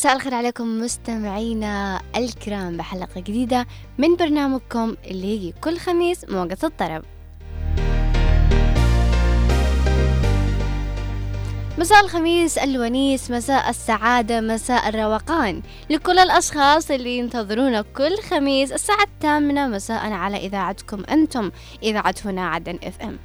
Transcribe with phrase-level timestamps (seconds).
[0.00, 3.66] مساء الخير عليكم مستمعينا الكرام بحلقة جديدة
[3.98, 7.02] من برنامجكم اللي يجي كل خميس موقة الطرب.
[11.78, 19.68] مساء الخميس الونيس مساء السعادة مساء الروقان لكل الأشخاص اللي ينتظرونا كل خميس الساعة الثامنة
[19.68, 21.50] مساء على إذاعتكم أنتم
[21.82, 23.18] إذاعة هنا عدن إف إم.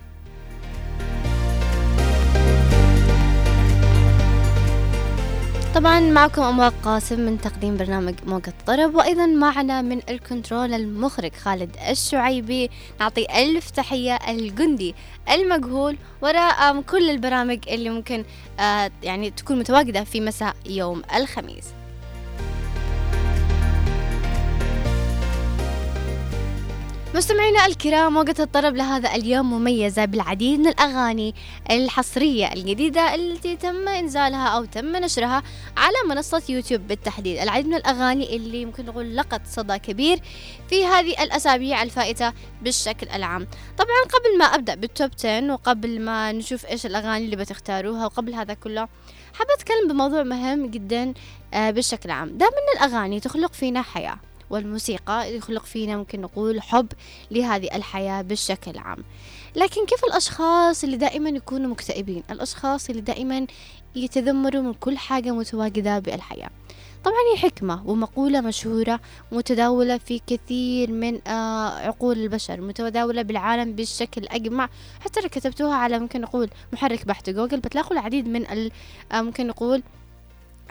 [5.76, 11.76] طبعا معكم أمواج قاسم من تقديم برنامج موقع الطرب وأيضا معنا من الكنترول المخرج خالد
[11.90, 12.70] الشعيبي.
[13.00, 14.96] نعطي ألف تحية الجندي
[15.32, 18.24] المجهول وراء كل البرامج اللي ممكن
[18.60, 21.66] آه، يعني تكون متواجدة في مساء يوم الخميس.
[27.16, 31.36] مستمعينا الكرام وقت الطرب لهذا اليوم مميزة بالعديد من الأغاني
[31.72, 35.44] الحصرية الجديدة التي تم إنزالها أو تم نشرها
[35.78, 37.38] على منصة يوتيوب بالتحديد.
[37.38, 40.20] العديد من الأغاني اللي ممكن نقول لقت صدى كبير
[40.70, 43.48] في هذه الأسابيع الفائتة بالشكل العام.
[43.78, 48.54] طبعا قبل ما أبدأ بالتوب 10 وقبل ما نشوف إيش الأغاني اللي بتختاروها وقبل هذا
[48.54, 48.88] كله
[49.34, 51.14] حابة أتكلم بموضوع مهم جدا
[51.54, 52.38] آه، بالشكل العام.
[52.38, 54.18] دائما الأغاني تخلق فينا حياة.
[54.50, 56.88] والموسيقى يخلق فينا ممكن نقول حب
[57.32, 58.98] لهذه الحياة بالشكل العام
[59.56, 63.48] لكن كيف الأشخاص اللي دائما يكونوا مكتئبين؟ الأشخاص اللي دائما
[63.96, 66.50] يتذمروا من كل حاجة متواجدة بالحياة.
[67.04, 69.00] طبعا هي حكمة ومقولة مشهورة
[69.32, 74.70] متداولة في كثير من آه، عقول البشر متداولة بالعالم بالشكل أجمع.
[75.00, 78.46] حتى لو كتبتوها على ممكن نقول محرك بحث جوجل بتلاقوا العديد من
[79.12, 79.84] آه، ممكن نقول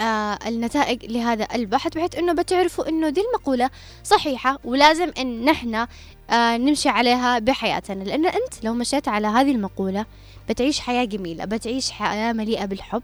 [0.00, 3.70] آه النتائج لهذا البحث بحيث إنه بتعرفوا إنه دي المقولة
[4.04, 5.74] صحيحة ولازم إن نحن
[6.30, 8.04] آه نمشي عليها بحياتنا.
[8.04, 10.06] لأن أنت لو مشيت على هذه المقولة
[10.48, 13.02] بتعيش حياة جميلة بتعيش حياة مليئة بالحب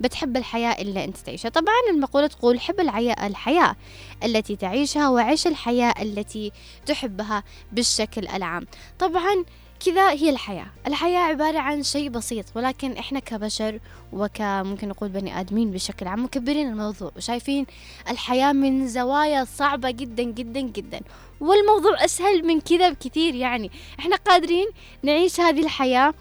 [0.00, 1.48] بتحب الحياة اللي أنت تعيشها.
[1.48, 3.76] طبعا المقولة تقول حب الحياة
[4.24, 6.52] التي تعيشها وعيش الحياة التي
[6.86, 8.66] تحبها بالشكل العام.
[8.98, 9.44] طبعا
[9.86, 10.66] كذا هي الحياة.
[10.86, 13.78] الحياة عبارة عن شيء بسيط ولكن إحنا كبشر
[14.12, 17.66] وكممكن نقول بني آدمين بشكل عام مكبرين الموضوع وشايفين
[18.10, 21.00] الحياة من زوايا صعبة جدا جدا جدا.
[21.40, 23.70] والموضوع أسهل من كذا بكثير يعني.
[23.98, 24.66] إحنا قادرين
[25.02, 26.14] نعيش هذه الحياة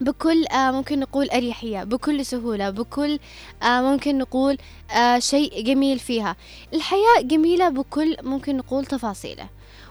[0.00, 3.18] بكل آه ممكن نقول أريحية بكل سهولة بكل
[3.62, 4.58] آه ممكن نقول
[4.96, 6.36] آه شيء جميل فيها.
[6.74, 9.48] الحياة جميلة بكل ممكن نقول تفاصيله.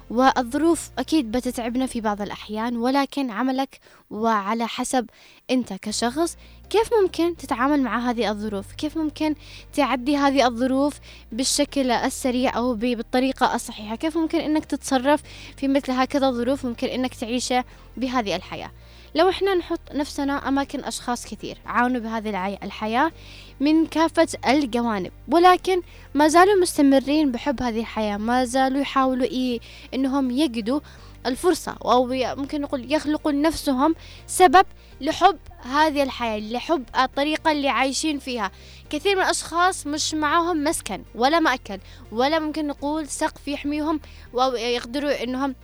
[0.09, 5.09] والظروف أكيد بتتعبنا في بعض الأحيان ولكن عملك وعلى حسب
[5.51, 6.37] أنت كشخص
[6.69, 9.35] كيف ممكن تتعامل مع هذه الظروف؟ كيف ممكن
[9.73, 10.99] تعدي هذه الظروف
[11.31, 15.21] بالشكل السريع أو بالطريقة الصحيحة؟ كيف ممكن أنك تتصرف
[15.57, 17.65] في مثل هكذا ظروف ممكن أنك تعيشها
[17.97, 18.71] بهذه الحياة.
[19.16, 23.12] لو إحنا نحط نفسنا أماكن أشخاص كثير عانوا بهذه الحياة
[23.59, 25.81] من كافة الجوانب ولكن
[26.13, 29.59] ما زالوا مستمرين بحب هذه الحياة ما زالوا يحاولوا إيه
[29.94, 30.79] إنهم يجدوا
[31.25, 33.96] الفرصة أو ممكن نقول يخلقوا لنفسهم
[34.28, 34.66] سبب
[35.01, 38.51] لحب هذه الحياة لحب الطريقة اللي عايشين فيها.
[38.90, 41.80] كثير من الأشخاص مش معاهم مسكن ولا مأكل
[42.12, 44.00] ولا ممكن نقول سقف يحميهم
[44.34, 45.56] أو يقدروا إنهم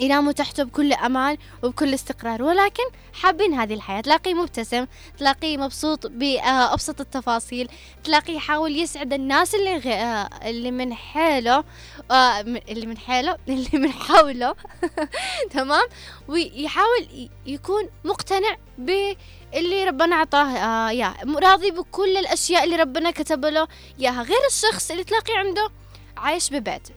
[0.00, 2.42] يناموا تحته بكل أمان وبكل استقرار.
[2.42, 2.82] ولكن
[3.12, 4.00] حابين هذه الحياة.
[4.00, 4.86] تلاقيه مبتسم
[5.18, 7.68] تلاقيه مبسوط بأبسط التفاصيل
[8.04, 9.88] تلاقيه يحاول يسعد الناس اللي غ...
[9.88, 11.64] آه، اللي من حاله
[12.10, 14.54] آه، اللي من حاله اللي من حوله.
[15.54, 15.86] تمام؟
[16.28, 23.68] ويحاول يكون مقتنع باللي ربنا أعطاه آه يا راضي بكل الأشياء اللي ربنا كتب له
[24.00, 24.22] إياها.
[24.22, 25.70] غير الشخص اللي تلاقي عنده
[26.16, 26.88] عايش ببيت.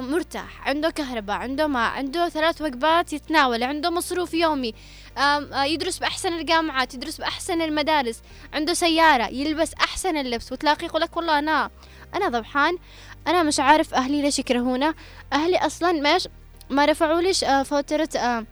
[0.00, 4.74] مرتاح عنده كهرباء عنده ماء عنده ثلاث وجبات يتناول عنده مصروف يومي
[5.18, 8.22] آه يدرس بأحسن الجامعات يدرس بأحسن المدارس
[8.54, 10.52] عنده سيارة يلبس أحسن اللبس.
[10.52, 11.70] وتلاقيه يقول لك والله أنا
[12.14, 12.78] أنا ضبحان
[13.26, 14.94] أنا مش عارف أهلي ليش يكرهونا.
[15.32, 16.28] أهلي أصلا ماش
[16.70, 18.46] ما رفعوا ليش آه فوترة آه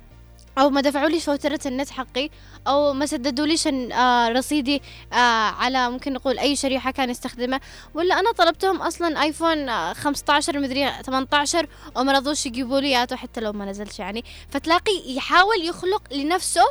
[0.59, 2.31] أو ما دفعوا لي فوترة النت حقي.
[2.67, 4.83] أو ما سددوا ليش آه رصيدي
[5.13, 5.17] آه
[5.51, 7.61] على ممكن نقول أي شريحة كان يستخدمه
[7.95, 11.67] ولا أنا طلبتهم أصلا آيفون آه 15 مدري 18
[11.97, 14.25] وما رضوش يجيبوا لي حتى لو ما نزلش يعني.
[14.51, 16.65] فتلاقي يحاول يخلق لنفسه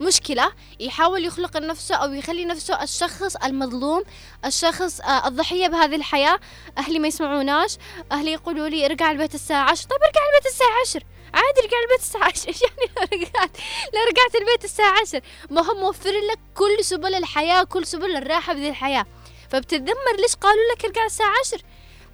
[0.00, 4.02] مشكلة يحاول يخلق لنفسه أو يخلي نفسه الشخص المظلوم
[4.44, 6.38] الشخص آه الضحية بهذه الحياة.
[6.78, 7.76] أهلي ما يسمعوناش
[8.12, 12.00] أهلي يقولوا لي ارجع البيت الساعة 10 طيب ارجع البيت الساعة 10 عادي ارجع البيت
[12.00, 13.56] الساعة 10 إيش يعني لو رجعت
[13.94, 18.52] لو رجعت البيت الساعة 10 ما هم موفرين لك كل سبل الحياة كل سبل الراحة
[18.52, 19.06] بذي الحياة.
[19.50, 21.60] فبتتذمر ليش قالوا لك ارجع الساعة 10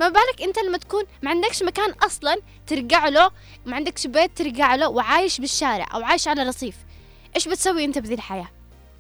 [0.00, 3.31] ما بالك أنت لما تكون ما عندكش مكان أصلا ترجع له
[3.66, 6.76] ما عندكش بيت ترجع له وعايش بالشارع أو عايش على رصيف.
[7.37, 8.49] إيش بتسوي أنت بذي الحياة؟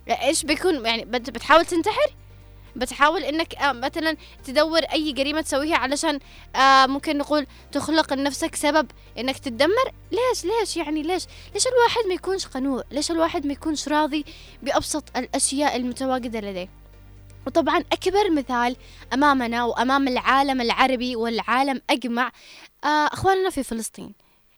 [0.08, 2.14] إيش بيكون يعني بتحاول تنتحر؟
[2.76, 6.18] بتحاول إنك آه مثلا تدور أي جريمة تسويها علشان
[6.56, 9.92] آه ممكن نقول تخلق لنفسك سبب إنك تتدمر.
[10.12, 11.24] ليش؟ ليش؟ يعني ليش؟
[11.54, 14.24] ليش الواحد ما يكونش قنوع؟ ليش الواحد ما يكونش راضي
[14.62, 16.68] بأبسط الأشياء المتواجدة لديه؟
[17.46, 18.76] وطبعا أكبر مثال
[19.12, 22.32] أمامنا وأمام العالم العربي والعالم أجمع
[22.84, 24.12] آه أخواننا في فلسطين.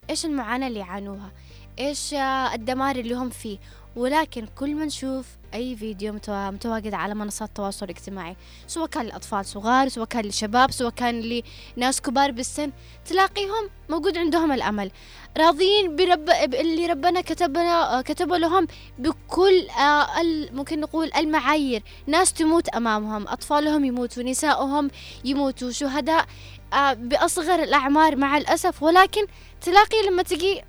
[0.09, 1.31] إيش المعاناة اللي يعانوها؟
[1.79, 2.13] إيش
[2.53, 3.57] الدمار اللي هم فيه؟
[3.97, 8.35] ولكن كل ما نشوف أي فيديو متواجد على منصات التواصل الاجتماعي
[8.67, 11.41] سواء كان لأطفال صغار سواء كان لشباب سواء كان
[11.77, 12.71] لناس كبار بالسن
[13.05, 14.91] تلاقيهم موجود عندهم الأمل.
[15.37, 17.57] راضيين برب اللي ربنا كتب
[18.05, 18.67] كتب لهم
[18.99, 20.07] بكل آه،
[20.51, 21.83] ممكن نقول المعايير.
[22.07, 24.89] ناس تموت أمامهم أطفالهم يموتوا نسائهم
[25.25, 26.25] يموتوا شهداء
[26.73, 28.83] آه، بأصغر الأعمار مع الأسف.
[28.83, 29.21] ولكن
[29.61, 30.61] تلاقي لما تجي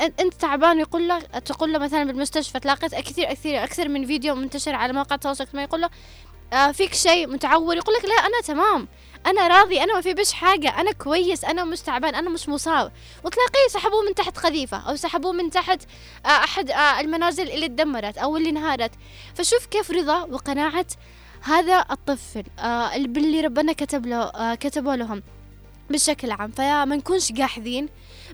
[0.00, 4.74] أنت تعبان يقول له تقول له مثلا بالمستشفى تلاقيت كثير كثير أكثر من فيديو منتشر
[4.74, 5.90] على مواقع التواصل الاجتماعي يقول له
[6.52, 8.88] آه فيك شيء متعور؟ يقول لك لا أنا تمام.
[9.26, 10.80] أنا راضي أنا ما في بش حاجة.
[10.80, 12.92] أنا كويس أنا مش تعبان أنا مش مصاب.
[13.24, 15.82] وتلاقيه سحبوه من تحت قذيفه أو سحبوه من تحت
[16.26, 18.90] آه أحد آه المنازل اللي تدمرت أو اللي انهارت.
[19.34, 20.86] فشوف كيف رضا وقناعة
[21.42, 25.22] هذا الطفل آه اللي ربنا كتب له آه كتبه لهم
[25.90, 26.50] بشكل عام.
[26.50, 27.88] فما نكونش قاحذين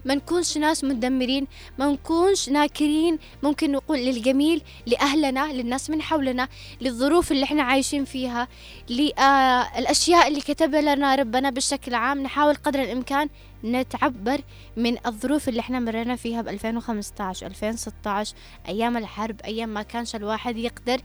[0.05, 1.47] ما نكونش ناس مدمرين
[1.79, 6.49] ما نكونش ناكرين ممكن نقول للجميل لأهلنا للناس من حولنا
[6.81, 8.49] للظروف اللي إحنا عايشين فيها
[8.91, 12.23] للأشياء اللي كتب لنا ربنا بشكل عام.
[12.23, 13.29] نحاول قدر الإمكان
[13.65, 14.41] نتعبر
[14.77, 18.35] من الظروف اللي إحنا مرينا فيها ب 2015 2016
[18.69, 21.01] أيام الحرب أيام ما كانش الواحد يقدر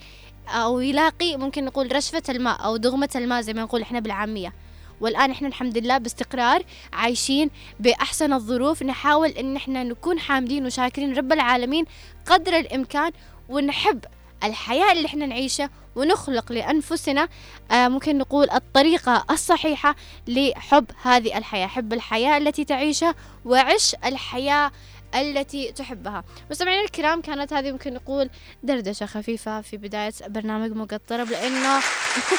[0.48, 4.54] أو يلاقي ممكن نقول رشفة الماء أو دغمة الماء زي ما نقول إحنا بالعامية.
[5.02, 6.64] والآن إحنا الحمد لله باستقرار
[6.94, 7.50] عايشين
[7.80, 11.86] بأحسن الظروف نحاول إن إحنا نكون حامدين وشاكرين رب العالمين
[12.26, 13.12] قدر الإمكان
[13.50, 14.06] ونحب
[14.44, 17.28] الحياة اللي إحنا نعيشها ونخلق لأنفسنا
[17.72, 19.96] آه ممكن نقول الطريقة الصحيحة
[20.28, 23.16] لحب هذه الحياة حب الحياة التي تعيشها
[23.46, 24.72] وعش الحياة
[25.16, 26.24] التي تحبها.
[26.52, 28.30] مستمعينا الكرام كانت هذه ممكن نقول
[28.64, 31.80] دردشة خفيفة في بداية برنامج مقطرب لأنه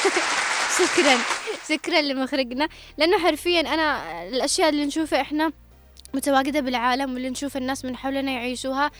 [0.79, 1.17] شكرا.
[1.69, 5.51] شكرا لمخرجنا لأنه حرفيا أنا الأشياء اللي نشوفها إحنا
[6.13, 8.91] متواجدة بالعالم واللي نشوف الناس من حولنا يعيشوها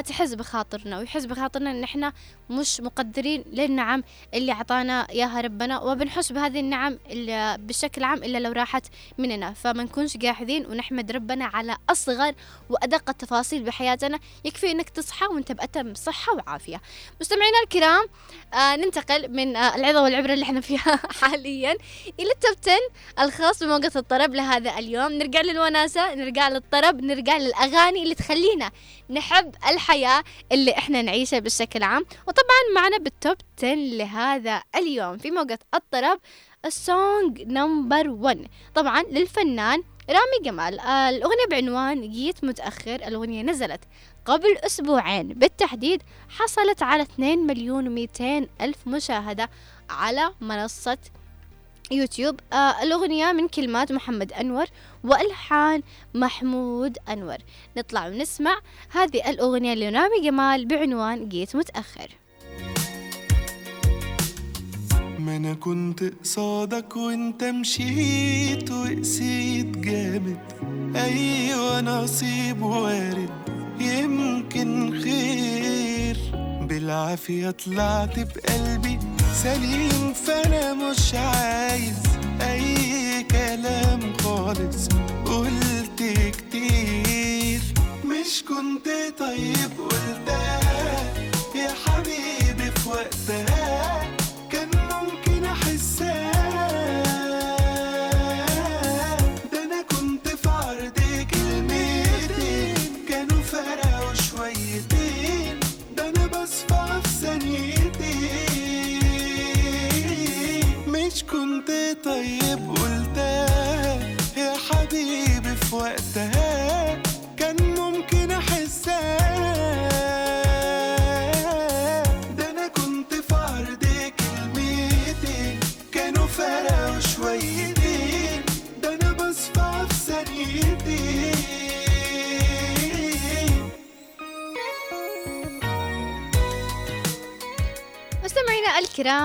[0.00, 2.12] تحس بخاطرنا ويحس بخاطرنا إن إحنا
[2.50, 4.02] مش مقدرين للنعم
[4.34, 8.86] اللي أعطانا إياها ربنا وبنحس بهذه النعم اللي بشكل عام إلا لو راحت
[9.18, 9.52] مننا.
[9.52, 12.34] فما نكونش قاعدين ونحمد ربنا على أصغر
[12.70, 14.18] وأدق التفاصيل بحياتنا.
[14.44, 16.80] يكفي إنك تصحى وأنت بأتم صحة وعافية.
[17.20, 18.06] مستمعينا الكرام
[18.54, 21.72] آه ننتقل من آه العظة والعبرة اللي إحنا فيها حاليا
[22.20, 25.12] إلى التوب 10 الخاص بموقف الطرب لهذا اليوم.
[25.12, 28.70] نرجع للوناسة نرجع للطرب نرجع للأغاني اللي تخلينا
[29.12, 32.04] نحب الحياة اللي إحنا نعيشها بشكل عام.
[32.28, 36.20] وطبعا معنا بالتوب 10 لهذا اليوم في موقع الطرب
[36.64, 40.80] ال song number 1 طبعا للفنان رامي جمال.
[40.80, 43.80] الأغنية بعنوان جيت متأخر الأغنية نزلت
[44.24, 45.28] قبل أسبوعين.
[45.28, 49.50] بالتحديد حصلت على 2 مليون و200 ألف مشاهدة
[49.90, 50.98] على منصة
[51.92, 54.66] يوتيوب آه الأغنية من كلمات محمد أنور
[55.04, 55.82] وألحان
[56.14, 57.36] محمود أنور.
[57.76, 58.58] نطلع ونسمع
[58.90, 62.08] هذه الأغنية لرامي جمال بعنوان جيت متأخر.
[65.18, 70.38] ما أنا كنت قصادك وأنت مشيت وقسيت جامد.
[70.96, 73.30] أيوه نصيب وارد
[73.80, 75.81] يمكن خير.
[76.66, 78.98] بالعافية طلعت بقلبي
[79.42, 81.96] سليم فأنا مش عايز
[82.40, 84.88] أي كلام خالص.
[85.24, 86.02] قلت
[86.38, 87.60] كتير
[88.04, 88.88] مش كنت
[89.18, 89.71] طيب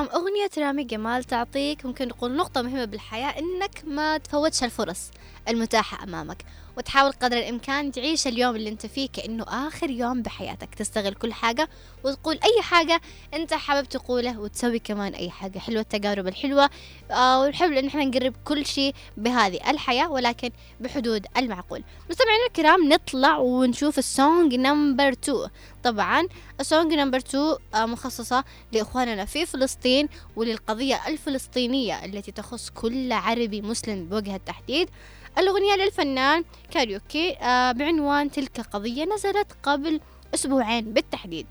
[0.05, 5.11] أغنية رامي جمال تعطيك ممكن نقول نقطة مهمة بالحياة إنك ما تفوتش الفرص.
[5.49, 6.43] المتاحة أمامك
[6.77, 10.75] وتحاول قدر الإمكان تعيش اليوم اللي أنت فيه كأنه آخر يوم بحياتك.
[10.75, 11.69] تستغل كل حاجة
[12.03, 13.01] وتقول أي حاجة
[13.33, 15.59] أنت حابب تقوله وتسوي كمان أي حاجة.
[15.59, 16.69] حلوة التجارب الحلوة
[17.11, 20.49] آه والحلو إن إحنا نجرب كل شيء بهذه الحياة ولكن
[20.79, 21.83] بحدود المعقول.
[22.09, 25.37] مستمعينا الكرام نطلع ونشوف ال song number 2
[25.83, 26.27] طبعا
[26.59, 33.61] ال song number 2 آه، مخصصة لإخواننا في فلسطين وللقضية الفلسطينية التي تخص كل عربي
[33.61, 34.89] مسلم بوجه التحديد.
[35.37, 40.01] الأغنية للفنان كايروكي آه، بعنوان تلك قضية نزلت قبل
[40.33, 41.47] أسبوعين بالتحديد.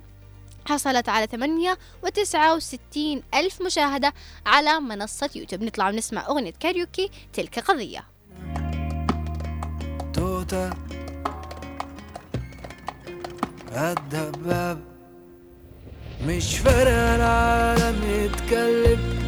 [0.66, 4.12] حصلت على 68 ألف مشاهدة
[4.46, 5.62] على منصة يوتيوب.
[5.62, 8.04] نطلع ونسمع أغنية كايروكي تلك قضية.
[10.14, 10.70] توتة
[13.72, 14.80] الدباب
[16.26, 19.26] مش فارق العالم يتكلم.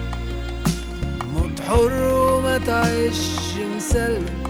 [1.34, 3.18] موت حر وما تعيش
[3.76, 4.47] مسلم.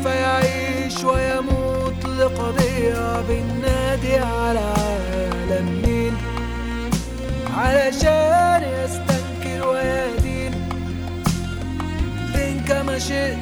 [0.00, 6.16] كيف يعيش ويموت لقضية بالنادي على عالم مين
[7.56, 10.52] علشان يستنكر ويدين.
[12.34, 13.39] لين كما شئت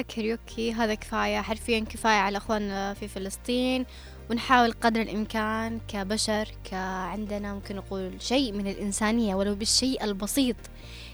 [0.00, 3.86] كاريوكي هذا كفاية حرفيا كفاية على أخواننا في فلسطين
[4.30, 10.56] ونحاول قدر الإمكان كبشر كعندنا ممكن نقول شيء من الإنسانية ولو بالشيء البسيط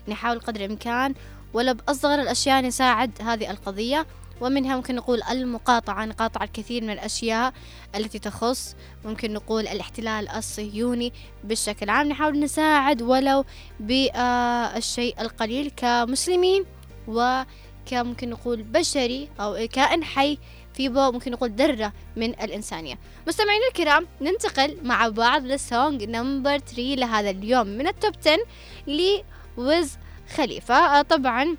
[0.09, 1.15] نحاول قدر الإمكان
[1.55, 4.07] ولو بأصغر الأشياء نساعد هذه القضية
[4.41, 7.53] ومنها ممكن نقول المقاطعة نقاطع الكثير من الأشياء
[7.95, 11.13] التي تخص ممكن نقول الاحتلال الصهيوني
[11.45, 13.45] بشكل عام نحاول نساعد ولو
[13.81, 16.65] بالشيء القليل كمسلمين
[17.87, 20.39] وكممكن نقول بشري أو كائن حي
[20.75, 22.99] في بو ممكن نقول ذرة من الإنسانية.
[23.29, 28.39] مستمعينا الكرام ننتقل مع بعض لل song number 3 لهذا اليوم من ال top 10
[29.59, 29.99] ل Wiz
[30.35, 31.57] Khalifa طبعا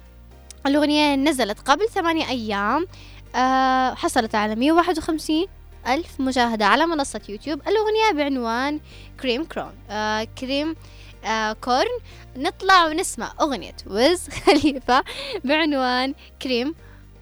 [0.65, 2.87] الأغنية نزلت قبل ثمانية أيام.
[3.35, 5.47] آه، حصلت على 151
[5.87, 7.61] ألف مشاهدة على منصة يوتيوب.
[7.67, 8.79] الأغنية بعنوان
[9.21, 9.73] كريم كرون.
[9.89, 10.75] آه، كريم
[11.25, 11.99] آه، كورن.
[12.37, 13.75] نطلع ونسمع أغنية.
[13.87, 15.03] ويز خليفة
[15.43, 16.75] بعنوان كريم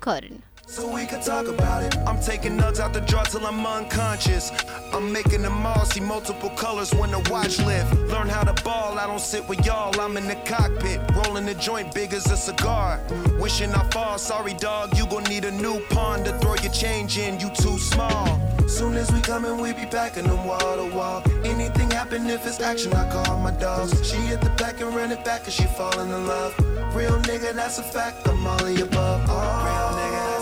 [0.03, 0.39] كورن.
[0.73, 1.95] So we can talk about it.
[2.07, 4.51] I'm taking nugs out the jar till I'm unconscious.
[4.91, 7.93] I'm making them all see multiple colors when the watch lift.
[8.09, 9.93] Learn how to ball, I don't sit with y'all.
[10.01, 12.99] I'm in the cockpit, rolling the joint big as a cigar.
[13.39, 17.19] Wishing I fall, sorry dog, you gon' need a new pond to throw your change
[17.19, 17.39] in.
[17.39, 18.41] You too small.
[18.67, 21.21] Soon as we coming, we be packing them wall to wall.
[21.45, 23.91] Anything happen if it's action, I call my dogs.
[24.09, 26.57] She hit the back and run it back cause she falling in love.
[26.95, 29.21] Real nigga, that's a fact, I'm all the above.
[29.21, 30.32] Real nigga,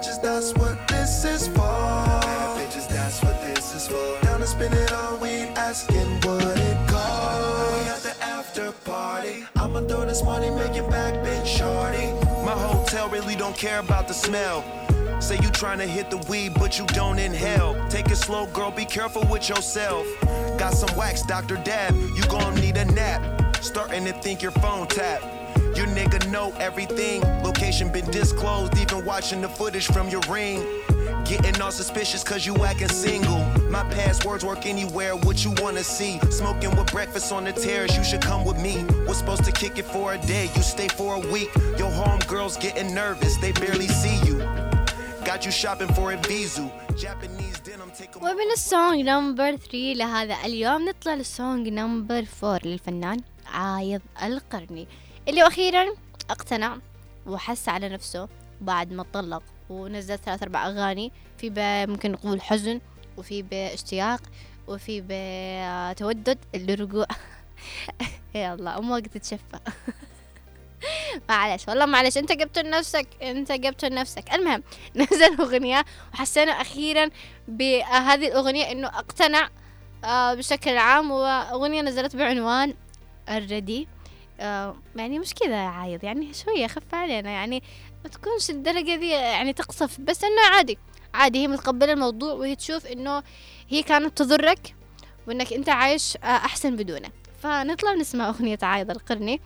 [0.00, 1.56] bitches, that's what this is for.
[1.56, 4.24] Bad bitches, that's what this is for.
[4.24, 7.84] Down to spin it all, we asking what it costs.
[7.84, 9.44] We at the after party.
[9.56, 12.12] I'ma throw this money, make it back, bitch, shorty.
[12.44, 14.64] My hotel really don't care about the smell.
[15.20, 17.76] Say you tryna hit the weed, but you don't inhale.
[17.90, 20.06] Take it slow, girl, be careful with yourself.
[20.58, 21.56] Got some wax, Dr.
[21.56, 23.20] Dab, you gon' need a nap.
[23.62, 25.39] Starting to think your phone tap.
[25.77, 27.21] Your nigga know everything.
[27.43, 30.65] Location been disclosed, even watching the footage from your ring.
[31.25, 33.43] Getting all suspicious cause you acting single.
[33.69, 36.19] My passwords work anywhere, what you wanna see.
[36.29, 38.75] Smoking with breakfast on the terrace, you should come with me.
[39.07, 41.49] Was supposed to kick it for a day, you stay for a week.
[41.81, 44.37] Your homegirls getting nervous, they barely see you.
[45.25, 46.65] Got you shopping for a Vizu.
[46.95, 53.21] Japanese denim, take a ومن السونج نمبر 3 لهذا اليوم نطلع للسونج نمبر 4 للفنان
[53.53, 54.87] عايض القرني
[55.28, 55.86] اللي أخيرا
[56.30, 56.78] اقتنع
[57.26, 58.28] وحس على نفسه
[58.60, 61.50] بعد ما طلق ونزل ثلاث أربع أغاني في
[61.86, 62.80] ممكن نقول حزن
[63.16, 64.20] وفي باشتياق
[64.68, 67.06] وفي بتودد الرجوع
[68.34, 69.58] يا الله مو وقت تتشفى.
[71.28, 74.34] معلش والله معلش أنت جبت لنفسك أنت جبت لنفسك.
[74.34, 74.62] المهم
[74.96, 75.84] نزل أغنية
[76.14, 77.10] وحسينا أخيرا
[77.48, 79.48] بهذه الأغنية إنه اقتنع
[80.04, 82.74] آه، بشكل عام وأغنية نزلت بعنوان
[83.28, 83.88] الردي.
[84.40, 87.62] آه، يعني مش كذا عايض يعني شوية خف علينا يعني
[88.04, 90.78] ما تكونش الدرجة دي يعني تقصف بس إنه عادي
[91.14, 93.22] عادي هي متقبلة الموضوع وهي تشوف إنه
[93.68, 94.74] هي كانت تضرك
[95.28, 97.08] وإنك أنت عايش آه، أحسن بدونه.
[97.42, 99.40] فنطلع نسمع أغنية عايض القرني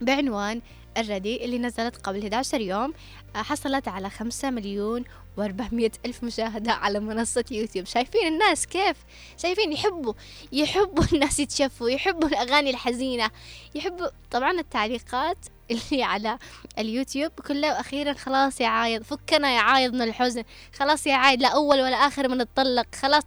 [0.00, 0.60] بعنوان
[0.98, 2.92] الردي اللي نزلت قبل 11 يوم
[3.36, 5.04] آه، حصلت على 5 مليون
[5.40, 7.86] و400 ألف مشاهدة على منصة يوتيوب.
[7.86, 8.96] شايفين الناس كيف؟
[9.42, 10.12] شايفين يحبوا
[10.52, 13.30] يحبوا الناس يتشفوا يحبوا الأغاني الحزينة
[13.74, 15.38] يحبوا طبعا التعليقات
[15.70, 16.38] اللي على
[16.78, 20.42] اليوتيوب كلها وأخيرا خلاص يا عايض فكنا يا عايض من الحزن
[20.78, 23.24] خلاص يا عايض لا أول ولا آخر من الطلق خلاص.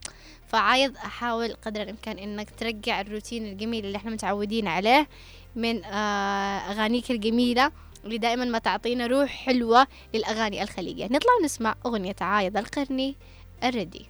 [0.47, 5.07] فعايض أحاول قدر الإمكان إنك ترجع الروتين الجميل اللي إحنا متعودين عليه
[5.55, 7.71] من آه، أغانيك الجميلة.
[8.05, 11.05] اللي دائما ما تعطينا روح حلوة للأغاني الخليجية.
[11.05, 13.15] نطلع نسمع أغنية عايض القرني
[13.63, 14.05] الردي.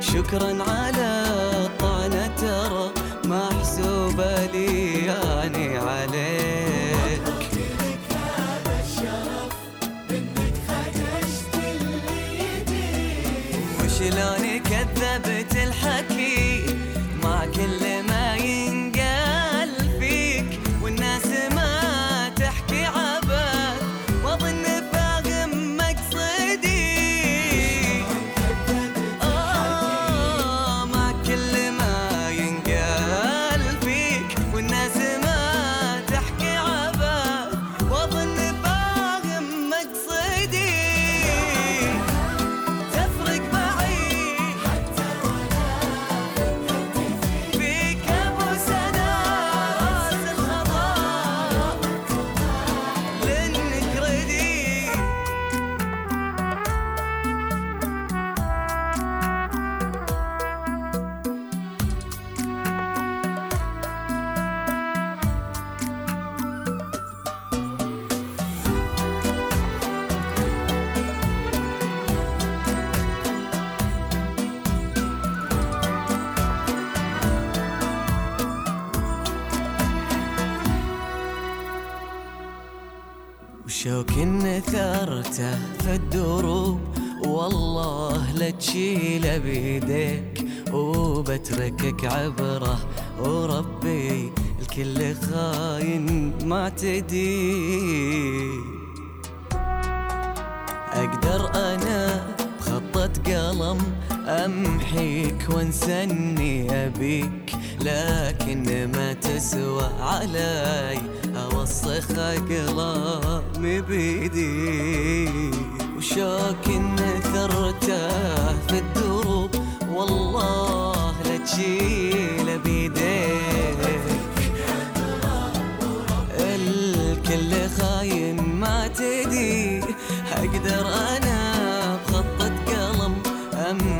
[0.00, 1.24] شكرا على
[1.66, 2.92] الطعنة ترى
[3.24, 7.20] محسوبة لي يعني عليك.
[13.84, 14.49] وشلون كذبت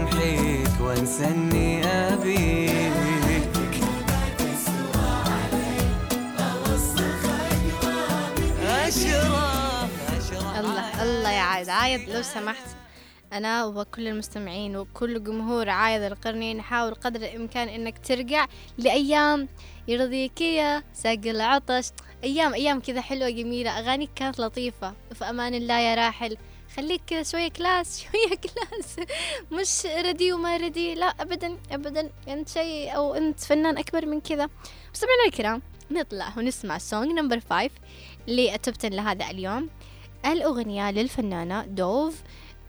[0.00, 3.00] امحيك وانسى اني ابيك
[10.18, 11.68] اشرف الله الله يا عايد.
[11.68, 12.66] عايد لو سمحت.
[13.32, 18.46] أنا وكل المستمعين وكل جمهور عايد القرني نحاول قدر الإمكان إنك ترجع
[18.78, 19.48] لأيام
[19.88, 21.90] يرضيك يا ساق العطش.
[22.24, 24.94] أيام أيام كذا حلوة جميلة أغانيك كانت لطيفة.
[25.14, 26.36] في أمان الله يا راحل.
[26.76, 28.96] خليك كذا شوية class شوية class.
[29.52, 32.10] مش ردي وما ردي لا أبدا أبدا.
[32.28, 34.48] أنت شيء أو أنت فنان أكبر من كذا.
[34.94, 37.72] مستمعينا الكرام نطلع ونسمع song number five
[38.28, 39.68] لل top 10 لهذا اليوم.
[40.26, 42.22] الأغنية للفنانة Dove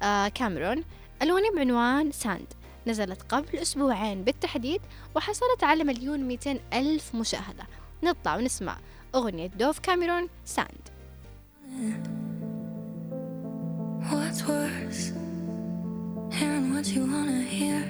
[0.03, 0.83] آه Cameron.
[1.21, 2.53] الأغنية بعنوان Sand.
[2.87, 4.81] نزلت قبل أسبوعين بالتحديد
[5.15, 7.63] وحصلت على مليون ميتين ألف مشاهدة.
[8.03, 8.77] نطلع ونسمع
[9.15, 10.89] أغنية دوف كاميرون ساند.
[14.09, 15.11] What's worse?
[16.31, 17.85] Hearing what you wanna hear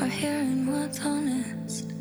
[0.00, 1.92] or hearing what's honest?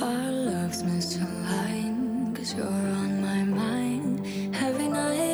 [0.00, 5.30] Our love's misaligned cause you're on my mind every night.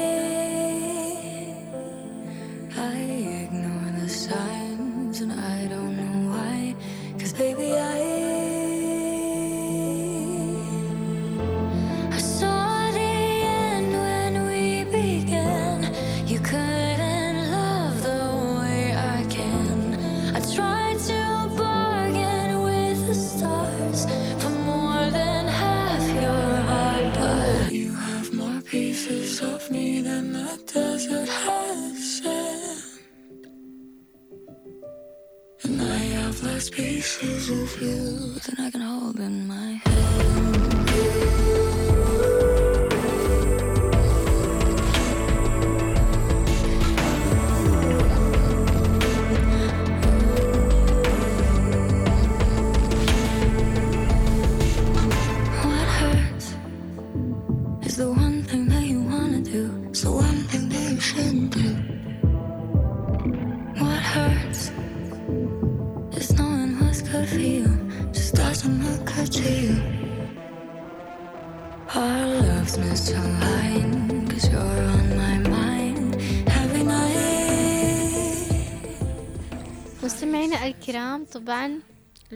[2.77, 2.97] I
[3.45, 6.75] ignore the signs and I don't know why.
[7.19, 8.36] Cause baby, I
[30.77, 31.77] doesn't have.
[35.65, 41.36] And I have less pieces of you than I can hold in my hands.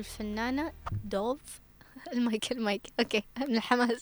[0.00, 0.72] الفنانة
[1.04, 1.60] Dove.
[2.14, 2.82] ال mic ال mic.
[3.00, 4.00] Okay من الحماس.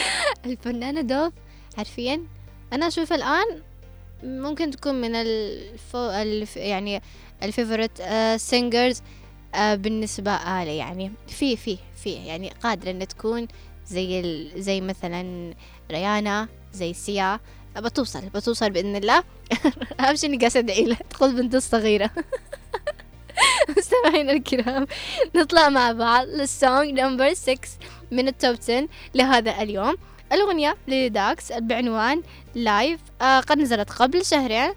[0.46, 1.32] الفنانة Dove
[1.78, 2.28] عارفين؟
[2.72, 3.62] أنا أشوف الآن
[4.22, 7.02] ممكن تكون من ال fav ال f يعني
[7.42, 8.02] ال favorite
[8.36, 9.02] singers
[9.54, 11.12] بالنسبة لي يعني.
[11.28, 13.48] في في في يعني قادرة ان تكون
[13.86, 14.62] زي ال...
[14.62, 15.54] زي مثلا
[15.90, 17.40] ريهانا زي سيا.
[17.76, 19.24] بتوصل بتوصل بإذن الله.
[20.00, 22.10] أهم شيء إني قاعدة أدعي له تقول بنتي الصغيرة
[23.78, 24.86] مستمعينا الكرام
[25.34, 27.58] نطلع مع بعض للسونج نمبر 6
[28.10, 29.94] من التوب 10 لهذا اليوم.
[30.32, 32.22] الأغنية لداكس بعنوان
[32.54, 34.72] لايف آه قد نزلت قبل شهرين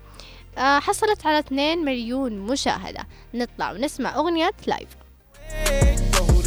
[0.57, 3.07] آه حصلت على 2 مليون مشاهدة.
[3.33, 4.89] نطلع ونسمع أغنية لايف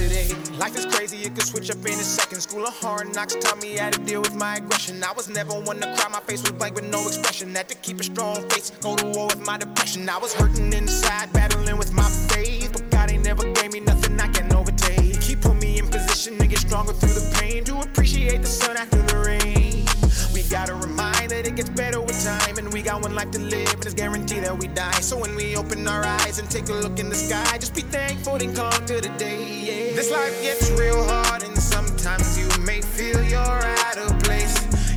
[0.03, 0.29] today?
[0.59, 2.41] Life is crazy, it could switch up in a second.
[2.41, 5.03] School of hard knocks taught me how to deal with my aggression.
[5.03, 7.55] I was never one to cry, my face was blank with no expression.
[7.55, 10.09] Had to keep a strong face, go to war with my depression.
[10.09, 12.73] I was hurting inside, battling with my faith.
[12.73, 15.23] But God ain't never gave me nothing I can overtake.
[15.23, 18.77] He put me in position to get stronger through the pain, to appreciate the sun
[18.77, 19.87] after the rain.
[20.35, 23.39] We gotta remind that it gets better with time, and we got one life to
[23.39, 25.01] live, and it's guaranteed that we die.
[25.01, 26.12] So when we open our eyes
[26.43, 29.39] and take a look in the sky, just be thankful and conquer the day.
[29.39, 29.95] Yeah.
[29.95, 34.57] This life gets real hard, and sometimes you may feel you're out of place.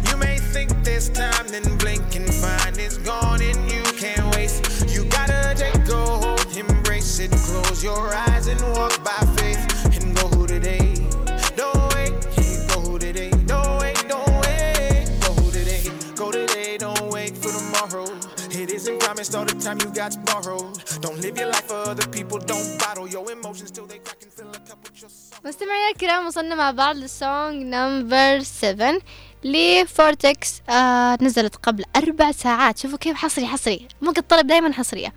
[0.10, 4.90] You may think there's time, then blink and find it's gone, and you can't waste.
[4.90, 9.15] You gotta take a hold, embrace it, close your eyes and walk by
[19.76, 20.76] time you got borrowed.
[21.02, 24.32] Don't live your life for other people, don't bottle your emotions till they crack and
[24.38, 25.40] fill a cup with your soul.
[25.46, 29.00] مستمعينا الكرام وصلنا مع بعض لل song number 7
[29.44, 33.88] لفورتكس آه نزلت قبل أربع ساعات؟ شوفوا كيف حصري حصري.
[34.02, 35.14] موجة طرب دايما حصرية.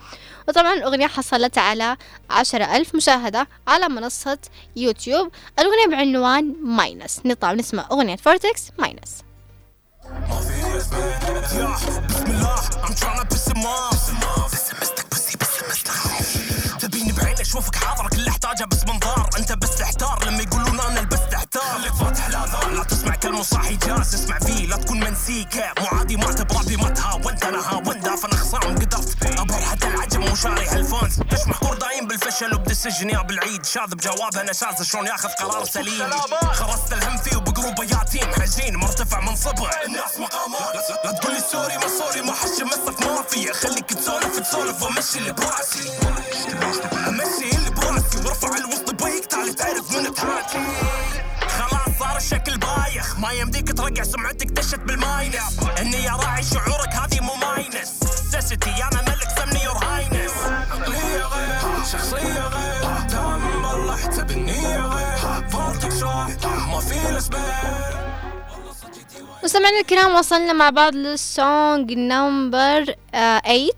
[0.49, 1.97] وطبعا الأغنية حصلت على
[2.31, 4.39] عشرة ألف مشاهدة على منصة
[4.77, 5.31] يوتيوب.
[5.59, 9.23] الأغنية بعنوان minus نطلع ونسمع أغنية فورتكس minus
[10.09, 10.97] بسم
[12.27, 14.13] الله I'm tryna piss him off
[14.53, 15.93] بسمستك بسي بسمستك
[16.81, 21.35] تبيني بعيني اشوفك حاضر كل احتاجه بس منظار انت بس تحتار لما يقولون أنا لبست
[21.35, 25.87] احتار خليك فاتح الاذان لا تسمع كلمه صاحي جالس اسمع فيه لا تكون منسيكه مو
[25.99, 29.38] عادي ما تبغى بي ما تهاونت أنا هاوند فانا خصام قدرت
[30.29, 34.83] مو شاري هالفونز ليش محقور دايم بالفشل وبدا السجن يا بالعيد؟ شاذ بجواب أنا شاذ.
[34.83, 36.11] شلون ياخذ قرار سليم؟
[36.53, 41.89] خرست الهم فيه وبقلوبه ياتيم حزين مرتفع منصبه الناس مقامات لا- تقول لي سوري ما
[41.89, 42.23] سوري.
[42.23, 43.53] ما حش مسك مافيا.
[43.53, 45.91] خليك تسولف تسولف وامشي اللي براسي.
[47.09, 48.19] أمشي اللي براسي.
[48.27, 50.67] وارفع الوسط بيك تعال تعرف من تهاكي
[51.49, 53.19] خلاص صار الشكل بايخ.
[53.19, 55.59] ما يمديك ترقع سمعتك دشت بالماينس.
[55.79, 57.89] إني يا راعي شعورك هذه مو ماينس.
[58.33, 59.08] سيستي أنا
[61.93, 65.49] شخصية غير دام بلحت بالنية غير.
[65.49, 66.29] فورتك شاح
[66.73, 68.09] ما في الاسباب
[69.45, 73.71] مستمعينا الكرام وصلنا مع بعض لل song number 8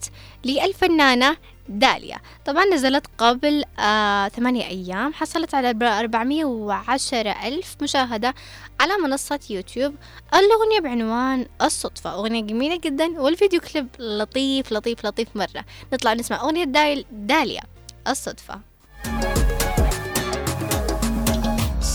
[0.44, 1.36] للفنانة
[1.68, 2.18] داليا.
[2.44, 5.12] طبعا نزلت قبل آه ثمانية أيام.
[5.12, 8.34] حصلت على 410 ألف مشاهدة
[8.80, 9.94] على منصة يوتيوب.
[10.34, 12.14] الأغنية بعنوان الصدفة.
[12.14, 15.64] أغنية جميلة جدا والفيديو كليب لطيف لطيف لطيف مرة.
[15.92, 16.64] نطلع نسمع أغنية
[17.10, 17.62] داليا.
[18.08, 18.60] الصدفة.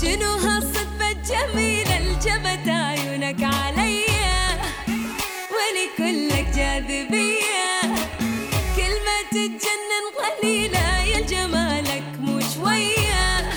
[0.02, 4.62] شنو هالصدفة الجميلة اللي جبت عيونك عليا
[5.54, 7.82] واني كلك جاذبية
[8.76, 13.50] كلمة تتجنن قليلة يا جمالك مو شوية.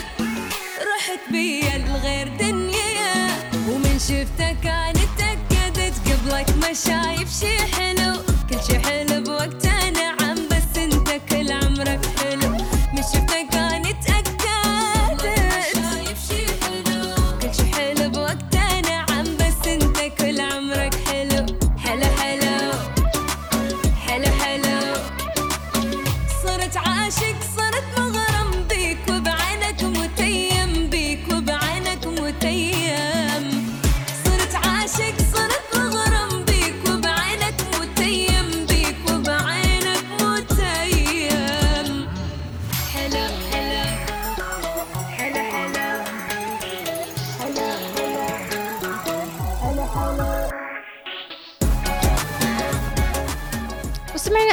[0.79, 3.29] رحت بيا لغير دنيا
[3.69, 7.98] ومن شفتك أنا اتأكدت قبلك ما شايف شي حلو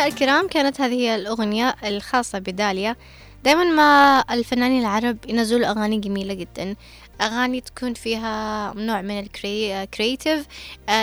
[0.06, 2.96] مستمعينا الكرام كانت هذه هي الأغنية الخاصة بداليا.
[3.44, 6.76] دائما ما الفنانين العرب ينزلوا أغاني جميلة جدا.
[7.22, 10.46] أغاني تكون فيها نوع من ال creative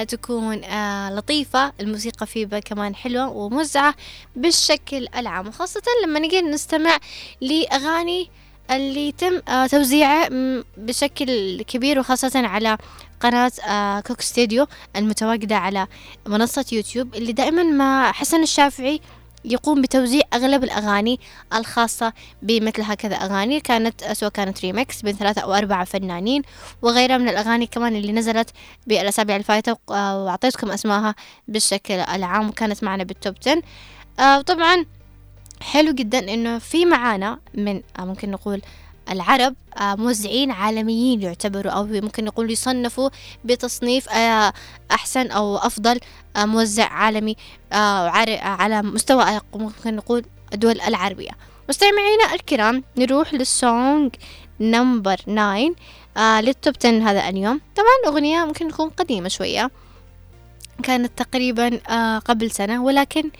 [0.08, 3.94] تكون آه، لطيفة الموسيقى فيها كمان حلوة وموزعة
[4.36, 5.48] بالشكل العام.
[5.48, 6.98] وخاصة لما نجي نستمع
[7.40, 8.30] لأغاني
[8.70, 10.28] اللي يتم آه، توزيعه
[10.76, 12.78] بشكل كبير وخاصة على
[13.20, 15.86] قناة آه، Coke Studio المتواجدة على
[16.26, 19.00] منصة يوتيوب اللي دائما ما حسن الشافعي
[19.44, 21.20] يقوم بتوزيع أغلب الأغاني
[21.54, 26.42] الخاصة بمثل هكذا أغاني كانت سواء كانت ريمكس بين ثلاثة أو أربعة فنانين
[26.82, 28.50] وغيرها من الأغاني كمان اللي نزلت
[28.86, 31.14] بالأسابيع الفائتة آه، وأعطيتكم أسماها
[31.48, 33.62] بالشكل العام وكانت معنا بال top 10
[34.18, 34.84] آه، طبعا
[35.62, 38.62] حلو جدا إنه في معانا من آه، ممكن نقول
[39.10, 43.10] العرب آه، موزعين عالميين يعتبروا أو ممكن نقول يصنفوا
[43.44, 44.52] بتصنيف آه،
[44.90, 46.00] أحسن أو أفضل
[46.36, 47.36] آه، موزع عالمي
[47.72, 51.30] على مستوى ممكن نقول الدول العربية.
[51.68, 54.14] مستمعينا الكرام نروح لل song
[54.60, 55.70] number 9
[56.16, 57.60] آه لل top 10 هذا اليوم.
[57.76, 59.70] طبعا أغنية ممكن تكون قديمة شوية
[60.82, 61.80] كانت تقريبا
[62.18, 63.30] قبل سنة ولكن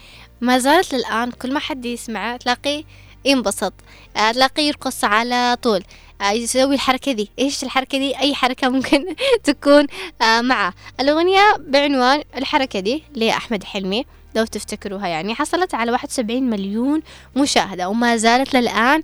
[0.43, 2.85] ما زالت للآن كل ما حد يسمعه تلاقيه
[3.25, 3.73] ينبسط
[4.17, 5.85] آه تلاقيه يرقص على طول
[6.21, 9.05] آه يسوي الحركة دي إيش الحركة دي أي حركة ممكن
[9.45, 9.87] تكون
[10.23, 10.75] آه معه.
[11.01, 14.05] الأغنية بعنوان الحركة دي لأحمد حلمي
[14.37, 15.35] لو تفتكروها يعني.
[15.35, 17.03] حصلت على 71 مليون
[17.37, 19.03] مشاهدة وما زالت للآن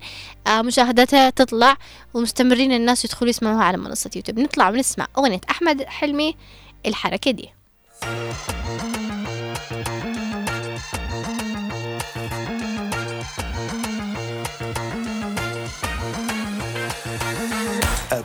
[0.51, 1.77] مشاهدتها تطلع
[2.15, 4.39] ومستمرين الناس يدخلوا يسمعوها على منصة يوتيوب.
[4.39, 6.37] نطلع ونسمع أغنية أحمد حلمي
[6.87, 7.49] الحركة دي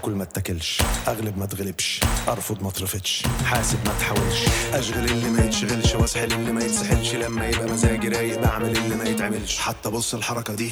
[0.03, 0.81] اكل ما اتاكلش.
[1.07, 3.23] أغلب ما اتغلبش أرفض ما أترفضش.
[3.45, 4.45] حاسب ما تحاولش.
[4.73, 7.15] أشغل اللي ما يتشغلش وأسحل اللي ما يتسحلش.
[7.15, 9.57] لما يبقى مزاجي رايق بعمل اللي ما يتعملش.
[9.59, 10.71] حتى بص الحركة دي.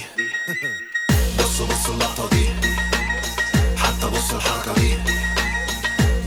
[1.39, 2.46] بص بص اللقطة دي.
[3.78, 4.96] حتى بص الحركة دي.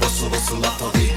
[0.02, 1.08] بص بص اللقطة دي.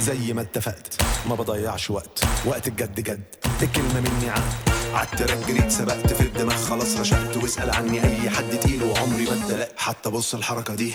[0.00, 1.02] زي ما اتفقت.
[1.28, 2.24] ما بضيعش وقت.
[2.46, 3.22] وقت الجد جد.
[3.62, 4.52] الكلمة مني عهد
[4.94, 9.72] عالتراك جريت سبقت في الدماغ خلاص رشقت واسأل عني أي حد تقيل وعمري ما اتدلقت
[9.78, 10.94] حتى بص الحركة دي.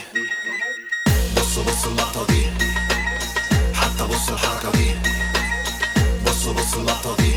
[1.38, 2.46] بص بص اللقطة دي.
[3.74, 4.96] حتى بص الحركة دي.
[6.26, 7.34] بص بص اللقطة دي.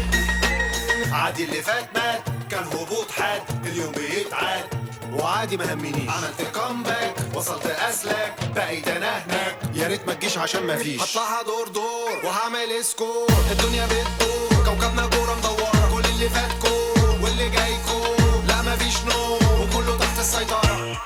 [1.12, 3.42] عادي اللي فات مات كان هبوط حاد.
[3.66, 4.64] اليوم بيتعاد.
[5.12, 6.10] وعادي ما همنيش.
[6.10, 9.56] عملت comeback وصلت اسلك بقيت أنا هناك.
[9.74, 11.02] يا ريت ما تجيش عشان ما فيش.
[11.02, 12.24] هطلعها دور دور.
[12.24, 14.64] وهعمل score الدنيا بتدور.
[14.64, 15.81] كوكبنا كورة مدورة.
[16.22, 20.98] اللي فات كور واللي جاي كور لا ما فيش نوم وكله تحت السيطرة.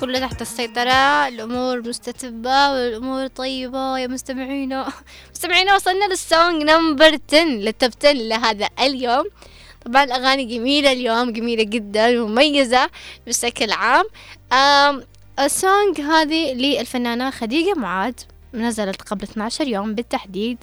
[0.00, 1.28] كله تحت السيطرة.
[1.28, 4.92] الأمور مستتبة والأمور طيبة يا مستمعينا.
[5.34, 9.24] مستمعينا وصلنا لل song number 10 لل top 10 لهذا اليوم.
[9.86, 12.90] طبعا الأغاني جميلة اليوم جميلة جدا ومميزة
[13.26, 14.04] بشكل عام.
[15.38, 18.20] ال song هذه للفنانة خديجة معاد
[18.54, 20.58] نزلت قبل 12 يوم بالتحديد.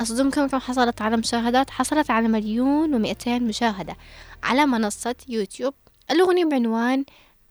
[0.00, 3.96] أصدمكم كم حصلت على مشاهدات؟ حصلت على مليون ومئتين مشاهدة
[4.42, 5.74] على منصة يوتيوب.
[6.10, 7.04] الأغنية بعنوان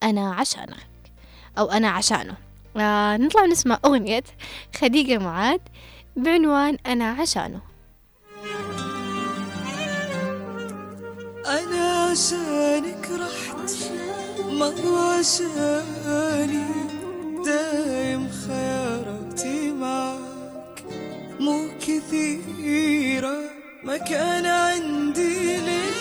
[0.04, 0.90] أنا عشانك
[1.58, 2.38] أو أنا عشانه.
[2.78, 4.24] آه نطلع نسمع أغنية
[4.76, 5.62] خديجة معاد
[6.16, 7.62] بعنوان أنا عشانه.
[11.46, 13.72] أنا عشانك رحت
[14.52, 14.74] ما
[15.20, 16.66] عشاني.
[17.46, 20.29] دايم خياراتي معك.
[21.40, 23.38] مو كثيرة
[23.84, 25.94] ما كان عندي لك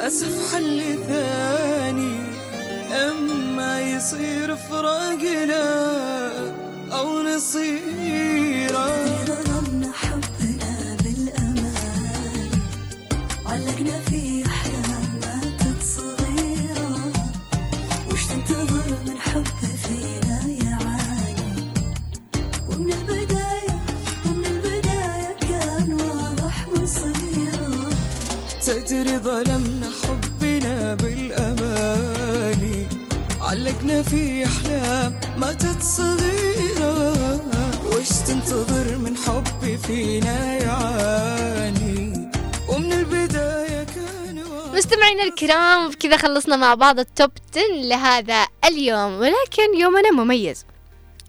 [0.00, 2.16] أسف حل ثاني.
[2.92, 5.64] أما يصير فراقنا
[6.92, 9.13] أو نصيرة.
[29.44, 32.86] ظلمنا حبنا بالأماني
[33.40, 37.12] علقنا في أحلام ماتت صغيرة
[37.86, 42.30] وش تنتظر من حبي فينا يعاني.
[42.68, 49.14] ومن البداية كان مستمعينا الكرام بكذا خلصنا مع بعض التوب 10 لهذا اليوم.
[49.18, 50.64] ولكن يومنا مميز.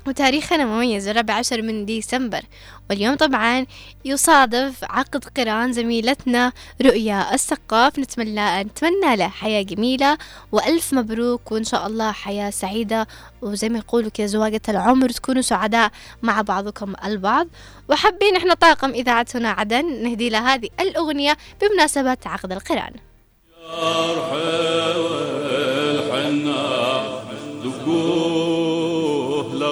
[0.08, 2.42] وتاريخنا مميز الرابع عشر من ديسمبر.
[2.90, 3.66] واليوم طبعا
[4.06, 8.00] يصادف عقد قران زميلتنا رؤيا السقاف.
[8.00, 10.18] نتمنى نتمنى له حياة جميلة
[10.52, 13.08] وألف مبروك وإن شاء الله حياة سعيدة.
[13.42, 15.92] وزي ما يقولوا كذا زواجة العمر تكونوا سعداء
[16.22, 17.48] مع بعضكم البعض.
[17.90, 22.94] وحابين إحنا طاقم إذاعة هنا عدن نهدي له هذه الأغنية بمناسبة عقد القران.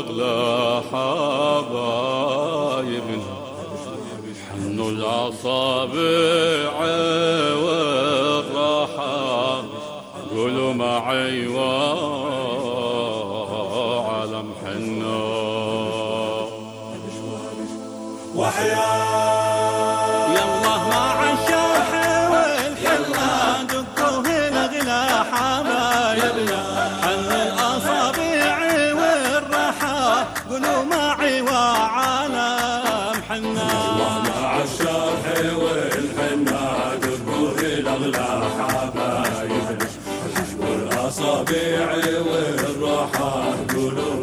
[0.10, 3.24] لغلا حبايبنا
[4.52, 6.72] حنوا الأصابع
[7.64, 9.64] والراحة
[10.36, 11.74] قولوا معي وعلم
[14.64, 15.24] حنا
[18.36, 19.03] يلا
[43.84, 44.23] والرحى قولوا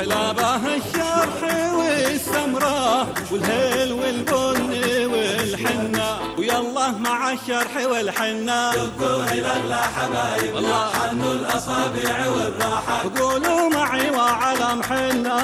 [0.00, 1.40] يحلى بها الشرح
[1.74, 4.70] والسمرة والهيل والبن
[5.12, 6.36] والحنة.
[6.38, 8.72] ويلا مع الشرح والحنة.
[8.72, 13.20] دقوا إلى حبايب الله حنوا الأصابع والراحة.
[13.20, 15.38] قولوا معي وعلم حنة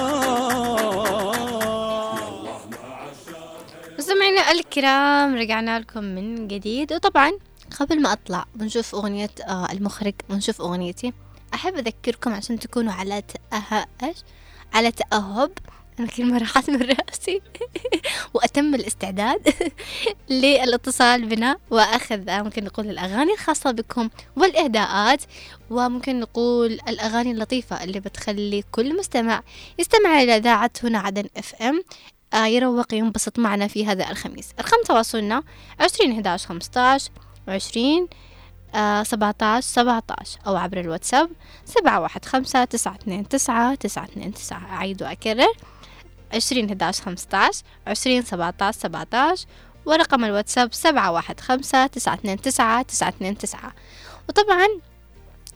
[3.99, 6.93] مستمعينا الكرام رجعنا لكم من جديد.
[6.93, 7.33] وطبعا
[7.81, 11.13] قبل ما أطلع بنشوف أغنية آه المخرج ونشوف أغنيتي.
[11.55, 13.23] أحب أذكركم عشان تكونوا على
[14.03, 14.17] إيش
[14.75, 15.53] على تأهب.
[16.01, 17.43] أنا كلمة راحت من رأسي.
[18.35, 19.55] وأتم الاستعداد
[20.31, 21.57] للاتصال بنا.
[21.71, 25.23] وأخذ ممكن نقول الأغاني الخاصة بكم والإهداءات.
[25.71, 29.43] وممكن نقول الأغاني اللطيفة اللي بتخلي كل مستمع
[29.79, 31.83] يستمع إلى إذاعة هنا عدن اف إم.
[32.35, 34.49] آه، يروق ينبسط معنا في هذا الخميس.
[34.59, 35.43] أرقام تواصلنا
[35.81, 37.09] عشرين أحد خمسطاش
[37.49, 38.09] وعشرين
[39.03, 41.31] سبعة عشر سبعة عشر أو عبر الواتساب
[41.65, 44.67] سبعة واحد خمسة تسعة اثنين تسعة تسعة اثنين تسعة.
[44.73, 45.53] أعيد وأكرر.
[46.35, 47.63] عشرين أحد خمسطاش.
[47.87, 49.47] عشرين سبعة عشر سبعة عشر
[49.87, 53.73] ورقم الواتساب سبعة واحد خمسة تسعة اثنين تسعة تسعة اثنين تسعة.
[54.29, 54.67] وطبعا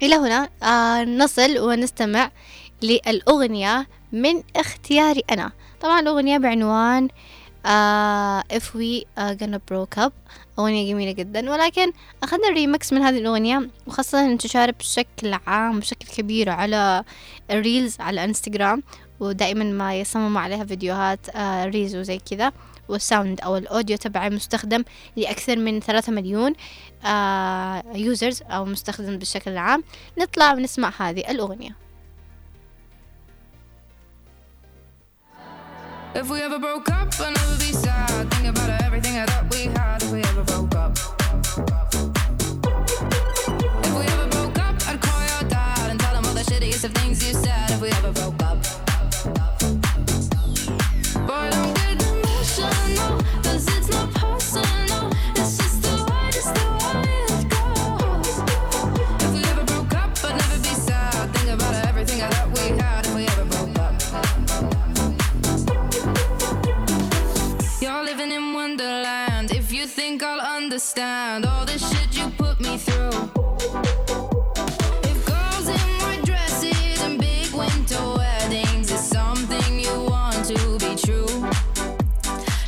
[0.02, 2.30] إلى هنا آه نصل ونستمع
[2.82, 5.52] للأغنية من اختياري أنا.
[5.80, 7.08] طبعا الأغنية بعنوان
[7.66, 10.12] آه if we ever broke up.
[10.58, 11.50] أغنية جميلة جدا.
[11.50, 11.92] ولكن
[12.22, 17.04] أخذنا الريمكس من هذه الأغنية وخاصة انتشار بشكل عام بشكل كبير على
[17.50, 18.82] ال reels على انستغرام
[19.20, 22.52] ودائما ما يصمموا عليها فيديوهات آه reels وزي كذا.
[22.88, 24.84] وال sound أو ال audio تبعه مستخدم
[25.16, 26.52] لأكثر من ثلاثة مليون
[27.04, 29.84] آه users أو مستخدم بالشكل العام.
[30.18, 31.89] نطلع ونسمع هذه الأغنية.
[36.12, 38.30] If we ever broke up, I'd never be sad.
[38.32, 40.02] Think about everything I thought we had.
[40.02, 40.39] If we ever
[70.80, 73.16] understand all the shit you put me through.
[75.10, 80.92] If girls in white dresses and big winter weddings is something you want to be
[81.04, 81.28] true,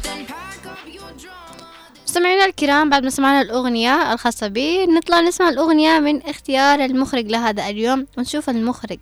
[0.04, 1.66] then pack up your drama.
[2.06, 7.68] مستمعينا الكرام بعد ما سمعنا الأغنية الخاصة بي نطلع نسمع الأغنية من اختيار المخرج لهذا
[7.68, 8.98] اليوم ونشوف المخرج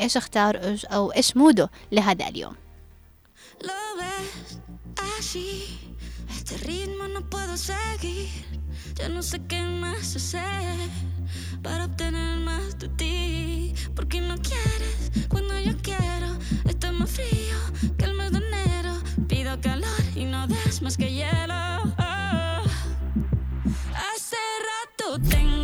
[0.00, 2.54] إيش اختار أو إيش موده لهذا اليوم
[3.60, 4.60] Lo ves
[5.18, 5.48] así,
[6.30, 8.47] este ritmo no puedo seguir.
[8.98, 10.76] Ya no sé qué más hacer
[11.62, 13.74] para obtener más de ti.
[13.94, 16.36] Porque no quieres cuando yo quiero.
[16.64, 17.58] Está más frío
[17.96, 19.00] que el mes de enero.
[19.28, 21.54] Pido calor y no des más que hielo.
[23.94, 24.36] Hace
[24.68, 25.57] rato tengo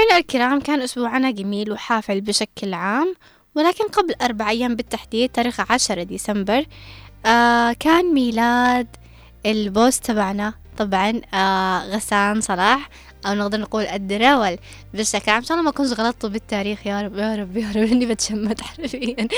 [0.00, 3.14] مستمعينا الكرام كان أسبوعنا جميل وحافل بشكل عام
[3.54, 6.64] ولكن قبل أربع أيام بالتحديد تاريخ عشرة ديسمبر
[7.26, 8.86] آه كان ميلاد
[9.46, 10.54] البوس تبعنا.
[10.78, 12.88] طبعا آه غسان صلاح
[13.26, 14.56] أو نقدر نقول الدراول.
[14.94, 17.76] بشكل عام إن شاء الله ما كنت غلطت بالتاريخ يا رب يا رب يا رب
[17.92, 19.28] إني بتشمت حرفيا.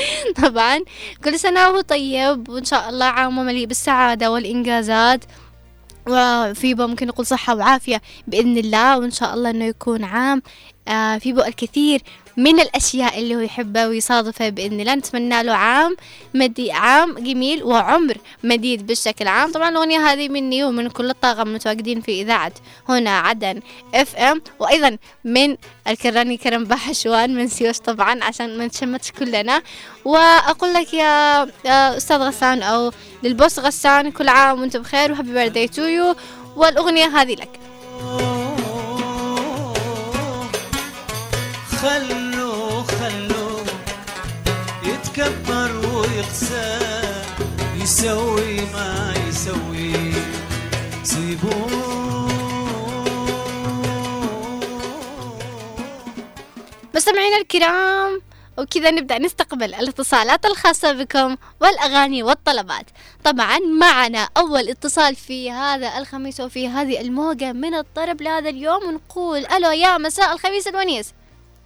[0.43, 0.79] طبعا
[1.25, 5.25] كل سنة وهو طيب وإن شاء الله عام مليء بالسعادة والإنجازات.
[6.09, 10.43] وفي بو ممكن نقول صحة وعافية بإذن الله وإن شاء الله إنه يكون عام.
[10.89, 12.03] آه في بو الكثير
[12.37, 14.95] من الأشياء اللي هو يحبها ويصادفها بإذن الله.
[14.95, 15.97] نتمنى له عام
[16.35, 19.53] مدي عام جميل وعمر مديد بالشكل عام.
[19.53, 22.53] طبعا الأغنية هذه مني ومن كل الطاقم المتواجدين في إذاعة
[22.89, 23.61] هنا عدن
[23.95, 24.43] إف إم.
[24.59, 25.57] وأيضا من
[25.89, 29.63] الكراني كرم بحشوان من سيوش طبعا عشان ما نتشمتش كلنا.
[30.05, 35.16] وأقول لك يا يا أستاذ غسان أو لل boss غسان كل عام وأنت بخير و
[35.16, 36.15] happy birthday to you
[36.57, 37.51] والأغنية هذه لك.
[41.83, 43.59] خلو خلو.
[44.85, 46.79] يتكبر ويقسى
[47.77, 50.13] يسوي ما يسوي.
[56.95, 58.21] مستمعينا الكرام
[58.59, 62.87] وكذا نبدأ نستقبل الاتصالات الخاصة بكم والأغاني والطلبات.
[63.25, 69.47] طبعا معنا أول اتصال في هذا الخميس وفي هذه الموجة من الطرب لهذا اليوم ونقول
[69.47, 71.13] ألو يا مساء الخميس الونيس.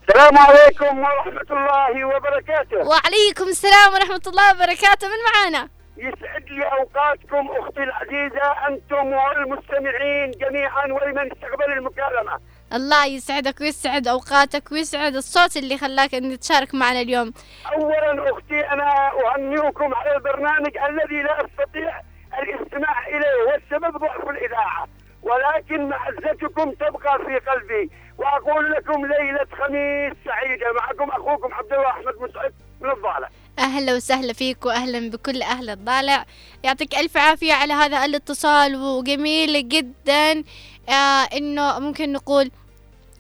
[0.09, 2.77] السلام عليكم ورحمة الله وبركاته.
[2.77, 5.09] وعليكم السلام ورحمة الله وبركاته.
[5.09, 12.39] من معانا؟ يسعد لي أوقاتكم أختي العزيزة أنتم والمستمعين جميعا ولمن استقبل المكالمة.
[12.73, 17.33] الله يسعدك ويسعد أوقاتك ويسعد الصوت اللي خلاك أن تشارك معنا اليوم.
[17.73, 22.01] أولا أختي أنا أهنئكم على البرنامج الذي لا أستطيع
[22.39, 24.89] الاستماع إليه والسبب ضعف الإذاعة
[25.23, 27.91] ولكن معزتكم تبقى في قلبي.
[28.19, 33.29] وأقول لكم ليلة خميس سعيدة معكم أخوكم عبد الله أحمد مسعد من الضالع.
[33.59, 36.25] أهلا وسهلا فيك وأهلا بكل أهل الضالع.
[36.65, 40.45] يعطيك ألف عافية على هذا الاتصال وجميل جدا.
[40.89, 42.51] آه إنه ممكن نقول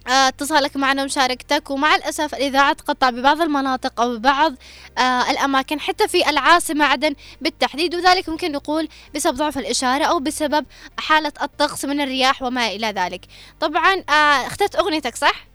[0.09, 4.55] اتصالك معنا ومشاركتك ومع الأسف الإذاعة تقطع ببعض المناطق أو ببعض
[4.99, 10.67] آه الأماكن حتى في العاصمة عدن بالتحديد وذلك ممكن نقول بسبب ضعف الإشارة أو بسبب
[10.99, 13.27] حالة الطقس من الرياح وما إلى ذلك.
[13.61, 15.47] طبعا آه اخترت أغنيتك صح؟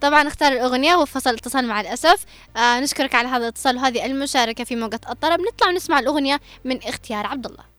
[0.00, 2.24] طبعا اختار الأغنية وفصل الاتصال مع الأسف.
[2.56, 5.40] آه نشكرك على هذا الاتصال وهذه المشاركة في موجة الطرب.
[5.40, 7.73] نطلع ونسمع الأغنية من اختيار عبد الله.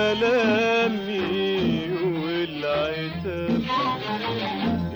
[0.00, 1.90] يكفي ملامي
[2.24, 3.62] والعتاب.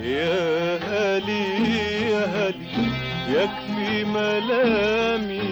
[0.01, 1.45] يا هلي
[2.11, 2.85] يا هلي
[3.29, 5.44] يكفي ملامي.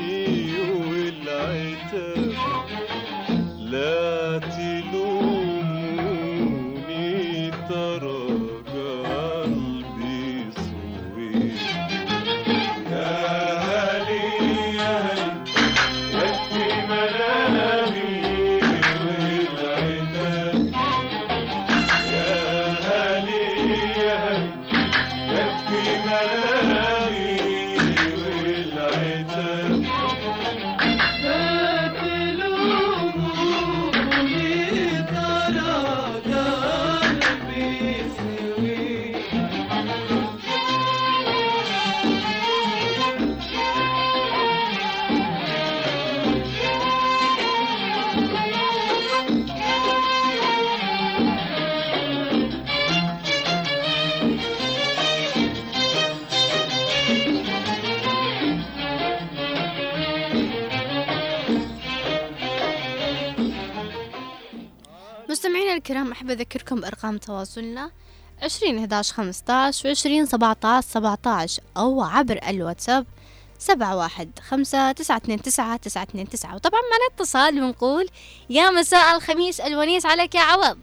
[66.83, 67.91] بأرقام تواصلنا
[68.43, 73.05] عشرين إحداش خمستاش وعشرين سبعتاش سبعتاش أو عبر الواتساب
[73.57, 76.55] سبعة واحد خمسة تسعة اثنين تسعة تسعة اثنين تسعة.
[76.55, 78.07] وطبعا معنا اتصال ونقول
[78.49, 80.77] يا مساء الخميس الونيس عليك يا عوض.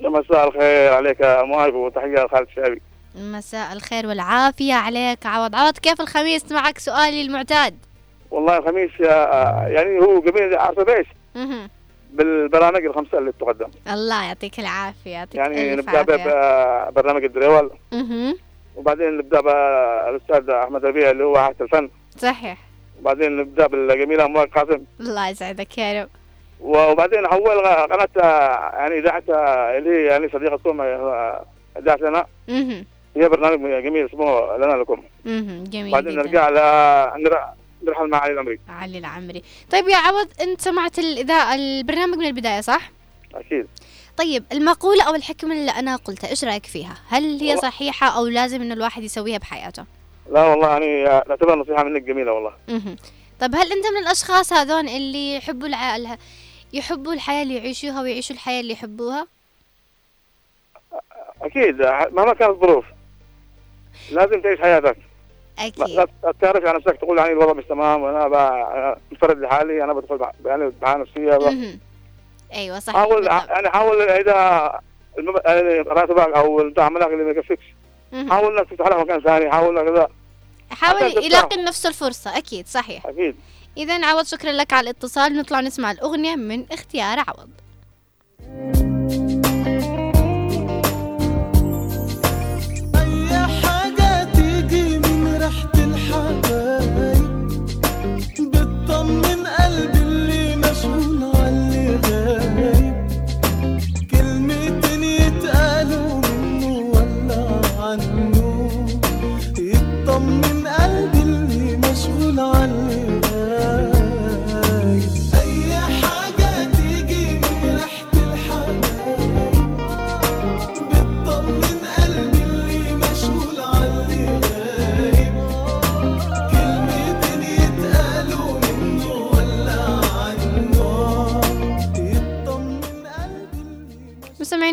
[0.00, 2.82] يا مساء الخير عليك يا مهاب وتحية خالد شابي
[3.14, 5.54] مساء الخير والعافية عليك عوض.
[5.54, 7.78] عوض كيف الخميس؟ معك سؤالي المعتاد.
[8.30, 11.04] والله الخميس يعني هو جميل عارفه
[11.34, 11.70] مهم.
[12.16, 16.88] بالبرامج الخمسة اللي تقدم الله يعطيك العافية يعطيك يعني عافية.
[16.90, 17.70] ببرنامج الدريول.
[18.76, 21.90] وبعدين نبدأ بالأستاذ أحمد ربيع اللي هو عهد الفن.
[22.18, 22.58] صحيح.
[23.00, 24.84] وبعدين نبدأ بالجميلة أموال قاسم.
[25.00, 26.08] الله يسعدك يا رب.
[26.60, 31.44] وبعدين حول قناة آه، يعني إذاعة آه، اللي هي يعني صديقتكم آه،
[31.78, 32.26] إذاعة لنا.
[33.16, 35.02] هي برنامج جميل اسمه لنا لكم.
[35.64, 36.22] جميل بعدين جدا.
[36.22, 36.56] نرجع ل
[37.88, 42.26] عبد الرحمن مع علي الامري علي العمري طيب يا عوض أنت سمعت الاذاعه البرنامج من
[42.26, 42.90] البداية صح
[43.34, 43.66] أكيد
[44.16, 48.62] طيب المقولة أو الحكمة اللي أنا قلتها إيش رأيك فيها؟ هل هي صحيحة أو لازم
[48.62, 49.84] إنه الواحد يسويها بحياته؟
[50.32, 52.96] لا والله يعني نعتبرها نصيحة منك جميلة والله مهم.
[53.40, 55.96] طب هل أنت من الأشخاص هذون اللي يحبوا الع...
[55.96, 56.18] الح-
[56.72, 59.26] يحبوا الحياة اللي يعيشوها ويعيشوا الحياة اللي يحبوها؟
[61.42, 61.76] أكيد
[62.12, 62.84] مهما كانت الظروف
[64.10, 64.96] لازم تعيش حياتك
[65.58, 65.88] أكيد.
[65.88, 66.06] لا
[66.40, 70.72] تعرف على نفسك تقول يعني الوضع مش تمام وأنا أنا منفرد لحالي أنا بدخل يعني
[70.82, 71.38] بحالة نفسية.
[72.54, 72.92] أيوة صح.
[72.92, 73.26] حاول.
[73.26, 74.80] يعني حاول إذا
[75.18, 75.36] المب...
[75.46, 77.64] يعني راتبك أو عملك اللي ما يكفيكش.
[78.12, 80.08] حاول إنك تفتح لك مكان ثاني حاول إنك كذا
[80.70, 81.24] حاول.
[81.24, 82.38] يلاقي نفسه الفرصة.
[82.38, 83.06] أكيد صحيح.
[83.06, 83.36] أكيد.
[83.76, 85.36] إذا عوض شكرا لك على الاتصال.
[85.36, 87.50] نطلع نسمع الأغنية من اختيار عوض.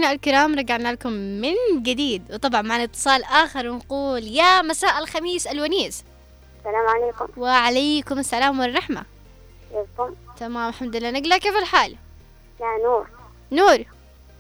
[0.04, 2.34] مستمعينا الكرام رجعنا لكم من جديد.
[2.34, 6.04] وطبعا معنا اتصال آخر ونقول يا مساء الخميس الونيس.
[6.60, 7.42] السلام عليكم.
[7.42, 9.06] وعليكم السلام والرحمة.
[9.72, 11.12] كيفكم؟ تمام الحمد لله.
[11.12, 11.96] نقلا كيف الحال؟
[12.62, 13.08] يا نور.
[13.52, 13.86] نور.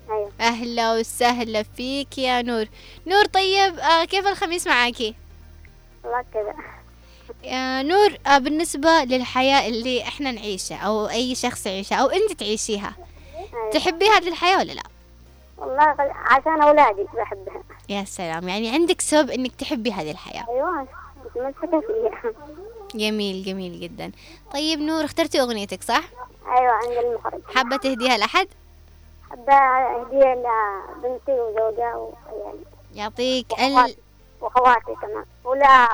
[0.09, 0.31] أيوة.
[0.41, 2.65] أهلا وسهلا فيك يا نور.
[3.07, 5.15] نور طيب آه كيف الخميس معاكي
[6.03, 6.55] والله كذا.
[7.43, 12.95] يا نور آه بالنسبة للحياة اللي إحنا نعيشها أو أي شخص يعيشها أو أنت تعيشيها
[13.35, 13.69] أيوة.
[13.71, 14.83] تحبي هذه الحياة ولا لا؟
[15.57, 15.95] والله
[16.25, 17.63] عشان أولادي بحبها.
[17.89, 18.49] يا سلام.
[18.49, 20.45] يعني عندك سبب إنك تحبي هذه الحياة.
[20.49, 20.87] أيوة
[21.25, 22.33] متمسكة فيها.
[22.95, 24.11] جميل جميل جدا.
[24.53, 26.03] طيب نور اخترتي أغنيتك صح؟
[26.47, 27.41] أيوة عند المخرج.
[27.55, 28.47] حابة تهديها لأحد؟
[29.29, 32.63] حابة هدية لبنتي وزوجها وعيالي.
[32.93, 33.95] يعطيك ال...
[34.41, 35.25] وأخواتي كمان.
[35.43, 35.87] ولا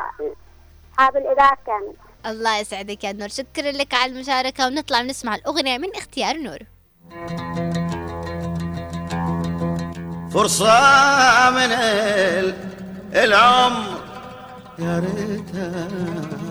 [0.94, 1.94] أصحاب الإذاعة كامل
[2.26, 3.28] الله يسعدك يا نور.
[3.28, 4.68] شكرا لك على المشاركة.
[4.68, 6.60] ونطلع نسمع الأغنية من اختيار نور.
[10.34, 10.80] فرصة
[11.50, 12.56] من ال-
[13.16, 14.00] العمر.
[14.80, 15.88] يا ريتها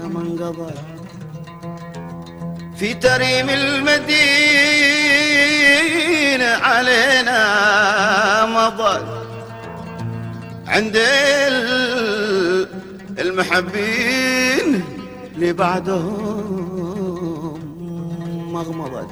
[0.09, 0.72] ما انقضى
[2.79, 4.18] في تريم المدينة
[6.47, 7.41] علينا
[8.47, 9.01] مضى
[10.66, 12.68] عند ال-
[13.18, 14.85] المحبين
[15.35, 16.49] اللي بعدهم
[18.53, 19.09] مغمضت.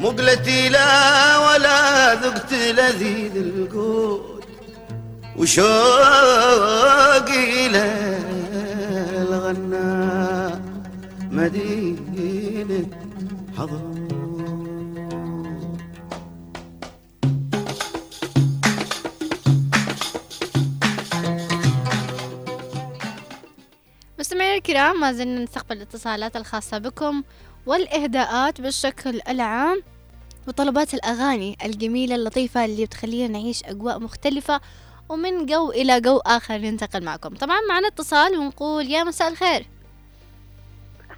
[0.00, 4.44] مقلتي لا ولا ذقت لذيذ القوت
[5.36, 5.68] وشوقي
[9.28, 10.60] للغناء
[11.30, 12.86] مدينة
[13.58, 13.90] حضر
[24.18, 27.22] مستمعينا الكرام ما زلنا نستقبل الاتصالات الخاصة بكم
[27.66, 29.82] والإهداءات بالشكل العام
[30.48, 34.60] وطلبات الأغاني الجميلة اللطيفة اللي بتخلينا نعيش أجواء مختلفة
[35.08, 37.34] ومن جو إلى جو آخر ننتقل معكم.
[37.34, 39.66] طبعا معنا اتصال ونقول يا مساء الخير.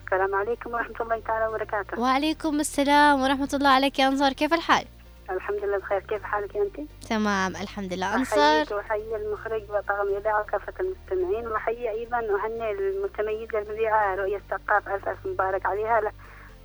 [0.05, 2.01] السلام عليكم ورحمة الله تعالى وبركاته.
[2.01, 4.33] وعليكم السلام ورحمة الله عليك يا أنصار.
[4.33, 4.85] كيف الحال؟
[5.31, 6.01] الحمد لله بخير.
[6.01, 8.15] كيف حالك أنت؟ تمام الحمد لله.
[8.15, 11.47] أنصار؟ وأحيي المخرج وطاقم الإذاعة وكافة المستمعين.
[11.47, 16.13] وأحيي أيضا وأهني المتميزة المذيعة رؤية الثقاف ألف ألف مبارك عليها.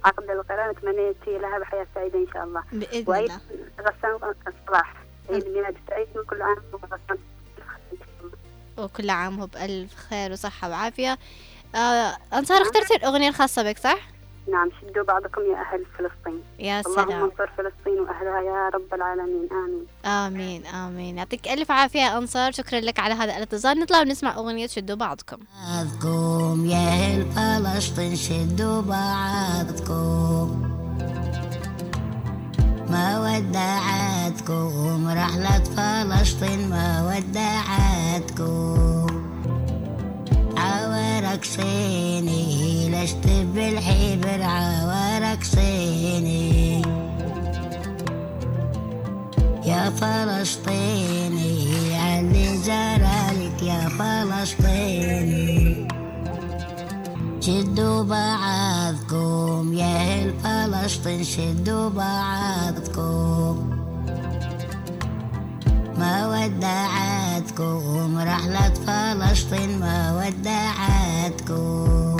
[0.08, 2.64] عقد القرآن أتمنيت لها بحياة سعيدة إن شاء الله.
[2.72, 3.39] بإذن وأيضا
[3.80, 4.93] غسان الصلاح
[5.30, 7.18] عيد ميلاد سعيد وكل عام وغسان
[8.78, 11.18] وكل عام هو بألف خير وصحة وعافية.
[11.76, 13.99] آه أنصار اخترتي الأغنية الخاصة بك صح؟
[14.52, 16.43] نعم شدوا بعضكم يا أهل فلسطين.
[16.60, 17.24] يا اللهم سلام.
[17.24, 19.50] انصر فلسطين وأهلها يا رب العالمين.
[19.52, 19.86] آمين.
[20.06, 21.18] آمين آمين.
[21.18, 22.52] يعطيك ألف عافية يا أنصار.
[22.52, 23.80] شكرا لك على هذا الاتصال.
[23.80, 25.38] نطلع ونسمع أغنية شدوا بعضكم.
[25.38, 30.64] بعضكم يا أهل فلسطين شدوا بعضكم.
[32.89, 38.68] ما ودعتكم رحلة فلسطين ما ودعتكم.
[40.68, 46.82] عوارك صيني لست بالحبر عوارك صيني.
[49.65, 51.53] يا فلسطيني
[51.97, 55.88] علي جرالك يا فلسطيني.
[57.41, 63.76] شدوا بعضكم يا أهل فلسطين شدوا بعضكم.
[65.98, 72.18] ما ودعتكم رحلة فلسطين ما ودعتكم.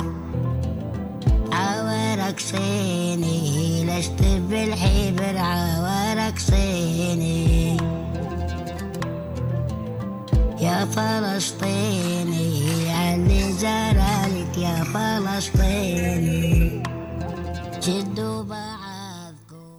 [1.52, 7.76] عوارك صيني لشت بالحبر عوارك صيني.
[10.60, 16.82] يا فلسطيني علي زرالك يا فلسطيني.
[17.80, 18.42] شدوا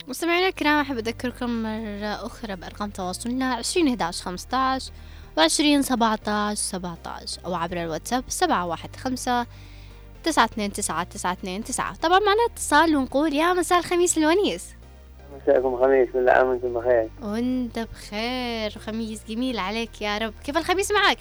[0.10, 4.92] مستمعينا الكرام أحب أذكركم مرة أخرى بأرقام تواصلنا عشرين إحداش خمسطاش
[5.38, 9.46] وعشرين سبعطاش سبعطاش أو عبر الواتساب سبعة واحد خمسة
[10.24, 11.96] تسعة اثنين تسعة تسعة اثنين تسعة.
[11.96, 14.76] طبعا معنا اتصال ونقول يا مساء الخميس الونيس
[15.42, 17.10] مساءكم خميس كل عام وأنتم بخير.
[17.22, 20.34] وأنت بخير وخميس جميل عليك يا رب.
[20.44, 21.18] كيف الخميس معك؟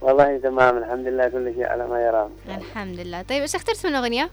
[0.00, 2.30] والله تمام الحمد لله كل شيء على ما يرام.
[2.48, 3.22] الحمد لله.
[3.22, 4.30] طيب إيش اخترت من أغنية؟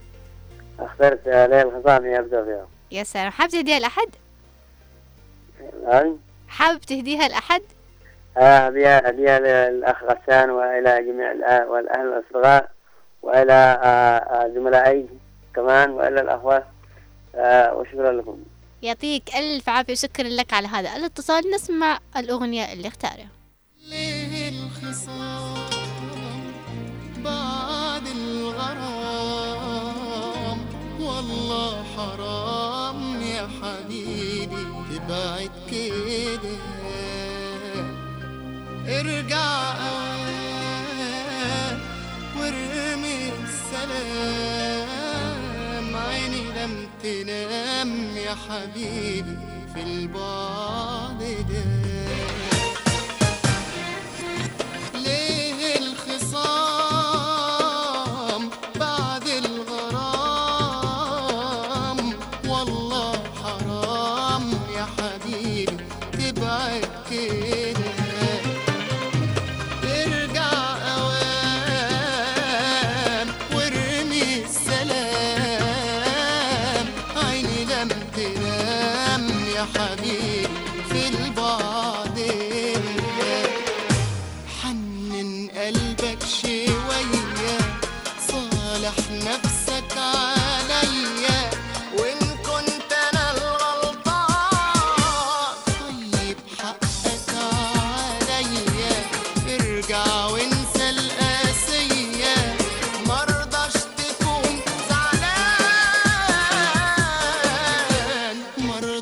[0.79, 3.31] اخترت ليل الخصامي ابدا فيها يا سلام.
[3.31, 4.09] حابب تهديها لأحد؟
[6.47, 7.61] حابب تهديها لأحد؟
[8.37, 12.69] آه، هدية هدية للأخ غسان وإلى جميع الأهل والأهل الأصدقاء
[13.21, 15.05] وإلى آه، آه، زملائي
[15.55, 16.63] كمان وإلى الأخوة.
[17.35, 18.37] آه، وشكرا لكم.
[18.81, 21.51] يعطيك ألف عافية وشكرا لك على هذا الاتصال.
[21.55, 23.27] نسمع الأغنية اللي اختارها.
[23.89, 25.26] ليه الخصام؟
[39.77, 40.27] أوان
[42.39, 44.95] وارمي السلام.
[45.95, 46.73] عيني لم
[47.03, 49.37] تنام يا حبيبي
[49.73, 51.19] في البعد
[51.49, 51.76] ده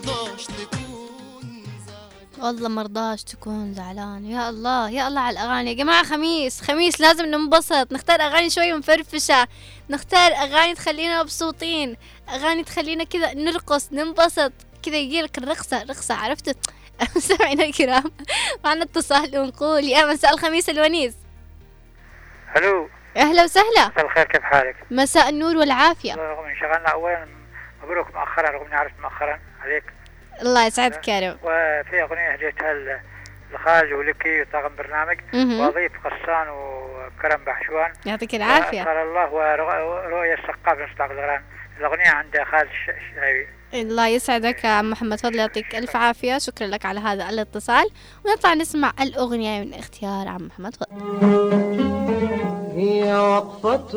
[0.06, 1.64] مرضاش تكون
[2.40, 4.26] والله مرضاش تكون زعلان.
[4.26, 5.70] يا الله يا الله على الأغاني.
[5.70, 7.92] يا جماعة خميس خميس لازم ننبسط.
[7.92, 9.48] نختار أغاني شوي مفرفشة.
[9.90, 11.98] نختار أغاني تخلينا مبسوطين.
[12.30, 14.52] أغاني تخلينا كذا نرقص ننبسط.
[14.84, 16.54] كذا يجيلك الرقصة رقصة عرفتوا
[17.16, 18.12] مستمعينا الكرام.
[18.66, 21.16] معنا اتصال ونقول يا مساء الخميس الونيس.
[22.58, 22.90] ألو.
[23.18, 23.88] أهلا وسهلا.
[23.88, 26.14] مساء الخير كيف حالك؟ مساء النور والعافية.
[26.14, 27.28] رغم انشغلنا اولا
[27.84, 29.84] مبروك مؤخرا رغم إني عرفت مؤخرا عليك.
[30.42, 31.38] الله يسعدك يا رب.
[31.44, 32.74] وفي أغنية هديتها
[33.54, 35.60] لخالد ولكي وطاقم برنامج مهم.
[35.60, 37.94] واضيف قصان وكرم بحشوان.
[38.06, 38.84] يعطيك العافية.
[38.84, 41.42] صلى الله ورؤية السقاف مصداق الغران
[41.80, 43.48] الأغنية عند خالد الش- الشهيبي.
[43.74, 45.20] الله يسعدك يا عم محمد.
[45.20, 46.38] فضل يعطيك ألف عافية.
[46.38, 47.86] شكرا لك على هذا الاتصال.
[48.26, 50.96] ونطلع نسمع الأغنية من اختيار عم محمد فضل.
[52.76, 53.96] هي وقفة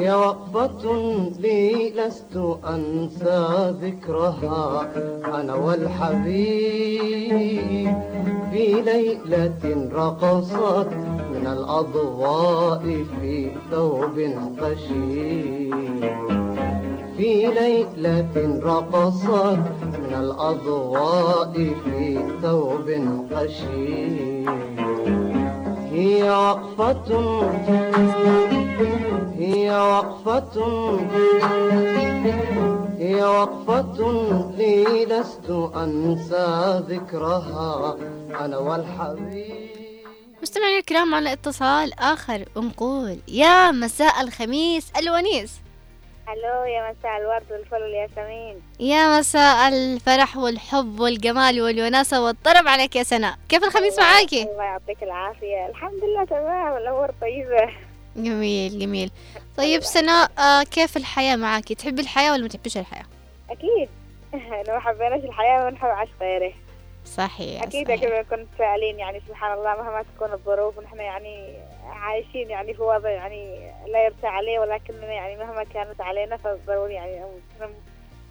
[0.00, 0.92] هي وقفة
[1.38, 2.36] لي لست
[2.68, 4.88] أنسى ذكرها.
[5.40, 7.00] أنا والحبيب
[8.50, 10.88] في ليلة رقصت
[11.32, 14.16] من الأضواء في ثوب
[14.60, 16.04] خشيب.
[17.16, 21.52] في ليلة رقصت من الأضواء
[21.84, 22.88] في ثوب
[23.34, 24.48] خشيب.
[25.92, 27.08] هي وقفة
[29.38, 30.60] هي وقفة
[32.98, 33.98] هي وقفة
[34.56, 37.96] لي لست أنسى ذكرها
[38.40, 39.70] أنا والحبيب.
[40.42, 45.60] مستمعينا الكرام معنا اتصال آخر ونقول يا مساء الخميس الونيس.
[46.28, 53.02] ألو يا مساء الورد والفل والياسمين يا مساء الفرح والحب والجمال والوناسة والطرب عليك يا
[53.02, 53.34] سناء.
[53.48, 55.66] كيف الخميس معاكي؟ الله يعطيك العافية.
[55.66, 57.89] الحمد لله تمام الأمور طيبة.
[58.16, 59.10] جميل جميل
[59.56, 63.04] طيب سناء آه كيف الحياة معاكي؟ تحبي الحياة ولا ما تحبيش الحياة؟
[63.50, 63.88] أكيد
[64.68, 66.52] لو ما حبيناش الحياة ما نحب عاش غيره
[67.04, 68.02] صحيح أكيد صحيح.
[68.02, 71.54] أكيد نكون متفائلين يعني سبحان الله مهما تكون الظروف ونحن يعني
[71.90, 77.22] عايشين يعني في وضع يعني لا يرثى عليه ولكننا يعني مهما كانت علينا فضروري يعني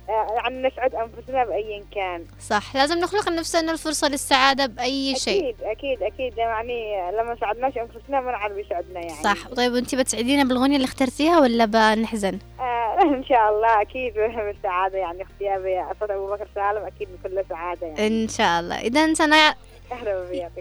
[0.10, 2.26] آه، يعني نسعد أنفسنا بايا كان.
[2.50, 5.50] صح لازم نخلق لنفسنا الفرصة للسعادة بأي شيء.
[5.50, 6.04] أكيد أكيد.
[6.04, 9.24] أكيد يعني لما سعدناش أنفسنا ما نعرف يسعدنا يعني.
[9.24, 9.48] صح.
[9.48, 14.14] طيب وانتي بتسعدينا بالأغنية اللي اخترتيها ولا بنحزن؟ آه إن شاء الله أكيد
[14.46, 15.24] بالسعادة يعني.
[15.24, 18.08] اختياري صوت أبو بكر سالم أكيد بكل سعادة يعني.
[18.08, 18.80] إن شاء الله.
[18.80, 19.56] إذا سنة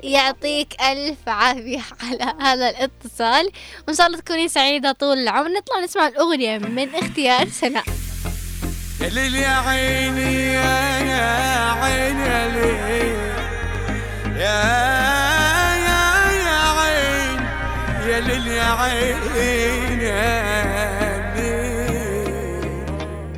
[0.02, 3.50] يعطيك ألف عافية على هذا الاتصال.
[3.88, 5.48] وإن شاء الله تكوني سعيدة طول العمر.
[5.48, 7.84] نطلع نسمع الأغنية من اختيار سناء.
[9.00, 12.46] ليل يا عيني يا عيني يا
[14.36, 14.58] يا
[16.46, 17.40] يا عين
[18.08, 19.18] يا ليل يا عين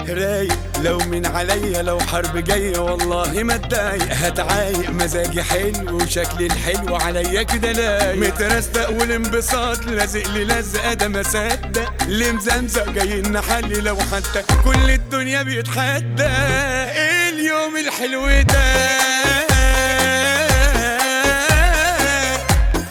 [0.08, 0.69] رايق.
[0.84, 4.12] لو من عليا لو حرب جاية والله ما اتضايق.
[4.12, 4.90] هتعايق.
[4.90, 8.16] مزاجي حلو وشكلي الحلو عليا كده لايق.
[8.16, 11.92] مترستق والانبساط لازق لي لزقة ده ما صدق.
[12.02, 18.62] اللي مزمزق جاي نحلي لو حتى كل الدنيا بيتحدى إيه اليوم الحلو ده.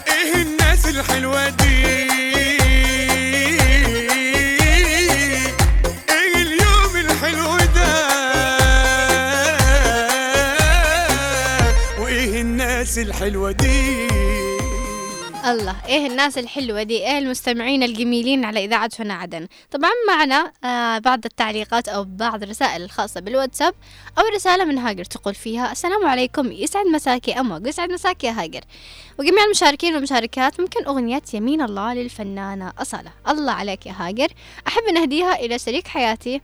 [0.08, 1.79] إيه الناس الحلوة دي؟
[13.30, 14.08] الحلوة دي.
[15.50, 20.98] الله إيه الناس الحلوة دي؟ إيه المستمعين الجميلين على إذاعة هنا عدن؟ طبعا معنا آه
[20.98, 23.74] بعض التعليقات أو بعض الرسائل الخاصة بالواتساب
[24.18, 28.60] أو رسالة من هاجر تقول فيها السلام عليكم يسعد مساكي أموج يسعد مساكي يا هاجر.
[29.18, 33.10] وجميع المشاركين والمشاركات ممكن أغنية يمين الله للفنانة أصالة.
[33.28, 34.28] الله عليك يا هاجر.
[34.66, 36.40] أحب أن أهديها إلى شريك حياتي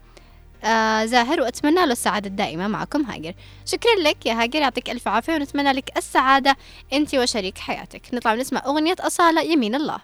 [0.63, 3.33] آه زاهر وأتمنى له السعادة الدائمة معكم هاجر.
[3.65, 6.57] شكرا لك يا هاجر يعطيك ألف عافية ونتمنى لك السعادة
[6.93, 8.13] أنت وشريك حياتك.
[8.13, 9.99] نطلع نسمع أغنية أصالة يمين الله.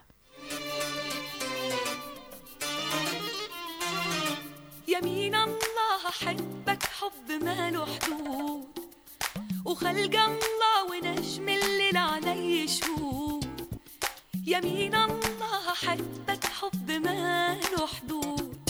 [4.87, 8.67] يمين الله أحبك حب ما له حدود
[9.65, 13.69] وخلق الله ونجم الليل علي شهود
[14.45, 18.62] يمين الله أحبك حب ما له حدود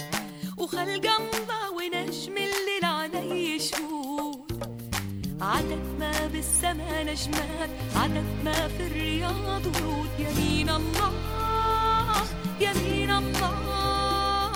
[0.64, 4.64] وخلق الله ونجم الليل علي شهود
[5.42, 10.10] عدد ما بالسما نجمات عدد ما في الرياض ورود.
[10.20, 12.24] يمين الله
[12.60, 14.52] يمين الله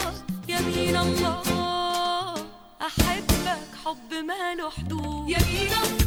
[0.47, 2.33] يمين الله.
[2.81, 5.29] أحبك حب ما له حدود.
[5.29, 6.06] يمين الله.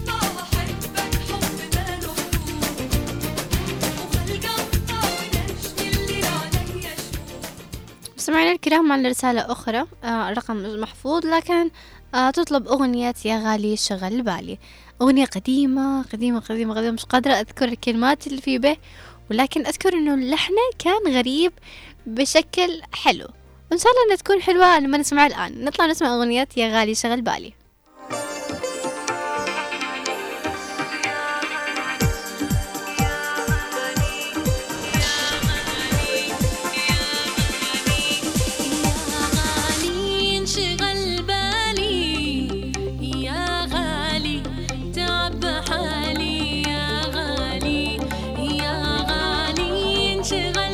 [8.21, 11.71] مستمعينا الكرام معنا رسالة أخرى آه رقم محفوظ لكن
[12.15, 14.59] آه تطلب أغنية يا غالي شغل بالي.
[15.03, 18.77] أغنية قديمة قديمة قديمة قديمة مش قادرة أذكر الكلمات اللي في به
[19.31, 21.53] ولكن أذكر إنه اللحن كان غريب
[22.07, 23.29] بشكل حلو.
[23.71, 25.65] وإن شاء الله إنها تكون حلوة لما نسمعها الآن.
[25.65, 27.53] نطلع نسمع أغنية يا غالي شغل بالي.
[50.33, 50.70] غالي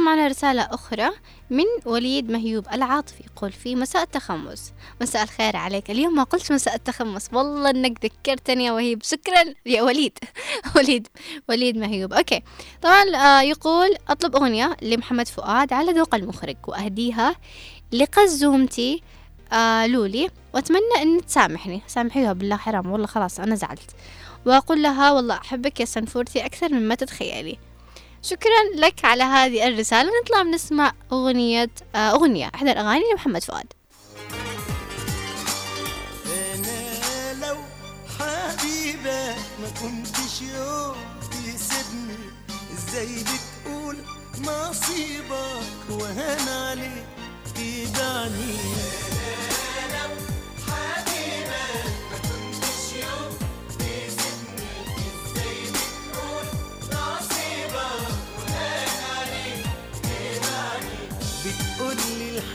[0.00, 1.10] الكرام معنا رسالة أخرى
[1.50, 4.72] من وليد مهيوب العاطفي يقول في مساء التخمس.
[5.00, 5.90] مساء الخير عليك.
[5.90, 7.28] اليوم ما قلت مساء التخمس.
[7.32, 9.02] والله إنك ذكرتني يا وهيب.
[9.02, 9.44] شكرا.
[9.66, 10.18] يا وليد.
[10.76, 11.08] وليد.
[11.48, 12.12] وليد مهيوب.
[12.12, 12.42] okay.
[12.82, 17.36] طبعا آه يقول أطلب أغنية لمحمد فؤاد على ذوق المخرج وأهديها
[17.92, 19.02] لقزومتي
[19.52, 21.82] آه لولي وأتمنى إن تسامحني.
[21.86, 22.90] سامحيها بالله حرام.
[22.92, 23.90] والله خلاص أنا زعلت.
[24.46, 27.58] وأقول لها والله أحبك يا سنفورتي أكثر مما تتخيلي.
[28.22, 30.10] شكرا لك على هذه الرسالة.
[30.22, 33.66] نطلع بنسمع أغنية آه أغنية إحدى الأغاني لمحمد فؤاد.
[36.54, 37.56] أنا لو
[38.18, 40.96] حبيبك ما كنتش يوم
[41.30, 42.18] تسيبني
[42.74, 43.96] إزاي بتقول
[44.40, 47.06] نصيبك وهان عليك
[47.58, 48.56] يدعني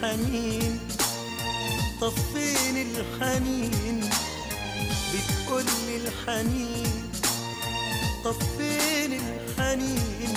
[0.03, 0.79] الحنين
[2.01, 4.09] طب فين الحنين
[5.13, 7.11] بتقولي الحنين
[8.25, 10.33] طب فين الحنين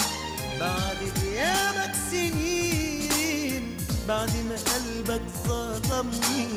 [0.60, 3.76] بعد غيابك سنين
[4.08, 6.48] بعد ما قلبك ظلمني.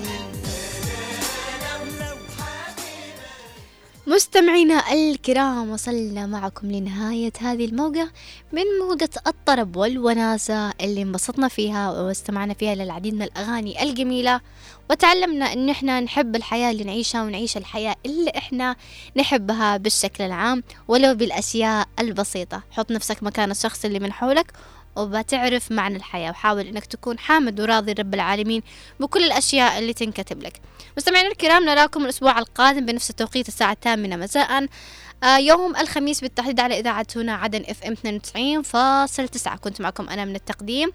[4.16, 8.12] مستمعينا الكرام وصلنا معكم لنهاية هذه الموجة
[8.52, 14.42] من موجة الطرب والوناسة اللي انبسطنا فيها واستمعنا فيها للعديد من الأغاني الجميلة.
[14.90, 18.76] وتعلمنا إن إحنا نحب الحياة اللي نعيشها ونعيش الحياة اللي إحنا
[19.18, 22.64] نحبها بالشكل العام ولو بالأشياء البسيطة.
[22.72, 24.52] حط نفسك مكان الشخص اللي من حولك
[24.96, 28.62] وبتعرف معنى الحياة وحاول إنك تكون حامد وراضي رب العالمين
[29.00, 30.62] بكل الأشياء اللي تنكتب لك.
[30.98, 34.68] مستمعينا الكرام نراكم الأسبوع القادم بنفس التوقيت الساعة الثامنة مساء.
[35.24, 40.36] آه، يوم الخميس بالتحديد على إذاعة هنا عدن إف إم 92.9 كنت معكم أنا من
[40.36, 40.92] التقديم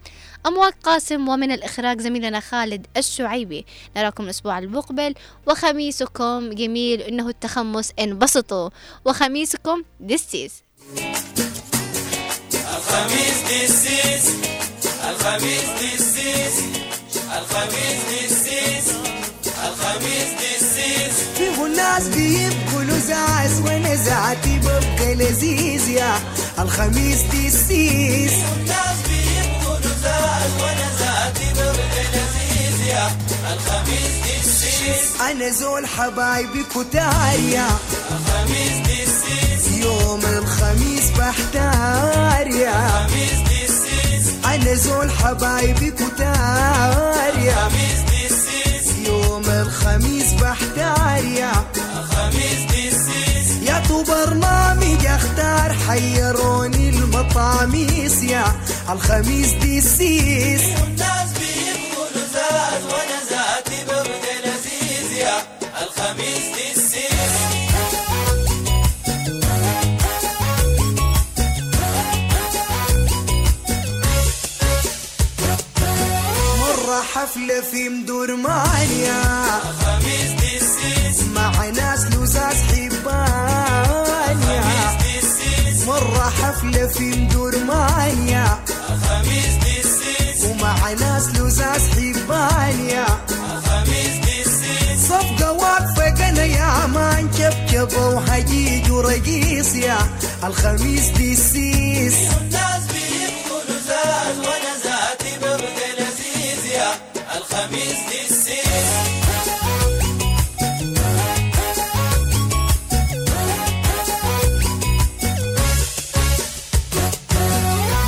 [0.47, 3.65] أمواج قاسم ومن الإخراج زميلنا خالد الشعيبي.
[3.97, 5.13] نراكم الأسبوع المقبل
[5.47, 8.69] وخميسكم جميل إنه التخمس انبسطوا.
[9.05, 10.63] وخميسكم دسيس
[12.97, 14.25] الخميس دسيس
[15.09, 16.55] الخميس دسيس
[17.37, 18.87] الخميس دسيس
[19.67, 23.95] الخميس دسيس في الناس بيبقوا لزاز وأنا
[24.59, 26.19] ببقى لذيذ يا
[26.59, 30.89] الخميس دي السيس الناس بيبقوا لزاز وأنا
[31.53, 33.11] ببقى لذيذ يا
[33.53, 37.67] الخميس دسيس أنا زول حبايبي كتار يا
[38.11, 38.96] الخميس دسيس
[39.87, 50.33] يوم الخميس بحتار يا الخميس دسيس أنا زول حبايبي كتار يا الخميس دسيس يوم الخميس
[50.33, 51.51] بحتار يا
[53.87, 58.45] تو برنامج اختار حيروني المطاميس يا
[58.89, 65.37] الخميس دي السيس الناس بيبقوا لزاز وأنا ذاتي ببقى لذيذ يا
[65.83, 66.86] الخميس دسيس مرة
[77.37, 79.21] حفلة في مدور مانيا.
[79.69, 82.97] الخميس دسيس مع ناس لزاز حبانيا.
[85.87, 88.59] مرة حفلة في مدور مانيا.
[88.89, 93.05] الخميس دسيس ومع ناس لزاز حبانيا.
[93.29, 99.97] الخميس دسيس صفقة واقفة قنا يا مان كبكبة وحجيج ورقيص يا.
[100.43, 102.15] الخميس دي السيس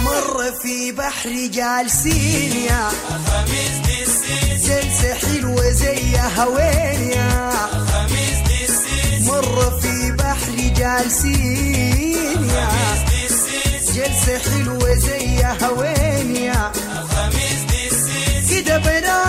[0.03, 9.79] مرة في بحر جالسين يا الخميس دسيس جلسة حلوة زي هوين يا الخميس دسيس مرة
[9.79, 12.69] في بحر جالسين يا
[13.95, 16.71] جلسة حلوة زي هوين يا
[17.01, 19.28] الخميس دسيس كده بنانا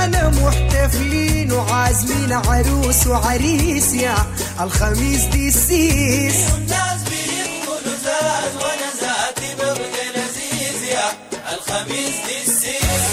[1.91, 4.15] وعازمين عروس وعريس يا
[4.61, 6.35] الخميس دي السيس.
[6.55, 11.09] الناس بيبقوا لزاز وأنا ذاتي ببقى لذيذ يا
[11.55, 13.11] الخميس دسيس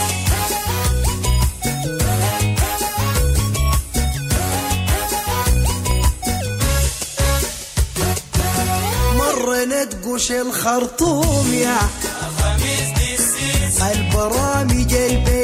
[9.17, 11.77] مرة ندقش الخرطوم يا
[12.27, 15.36] الخميس دسيس البرامج البلكوم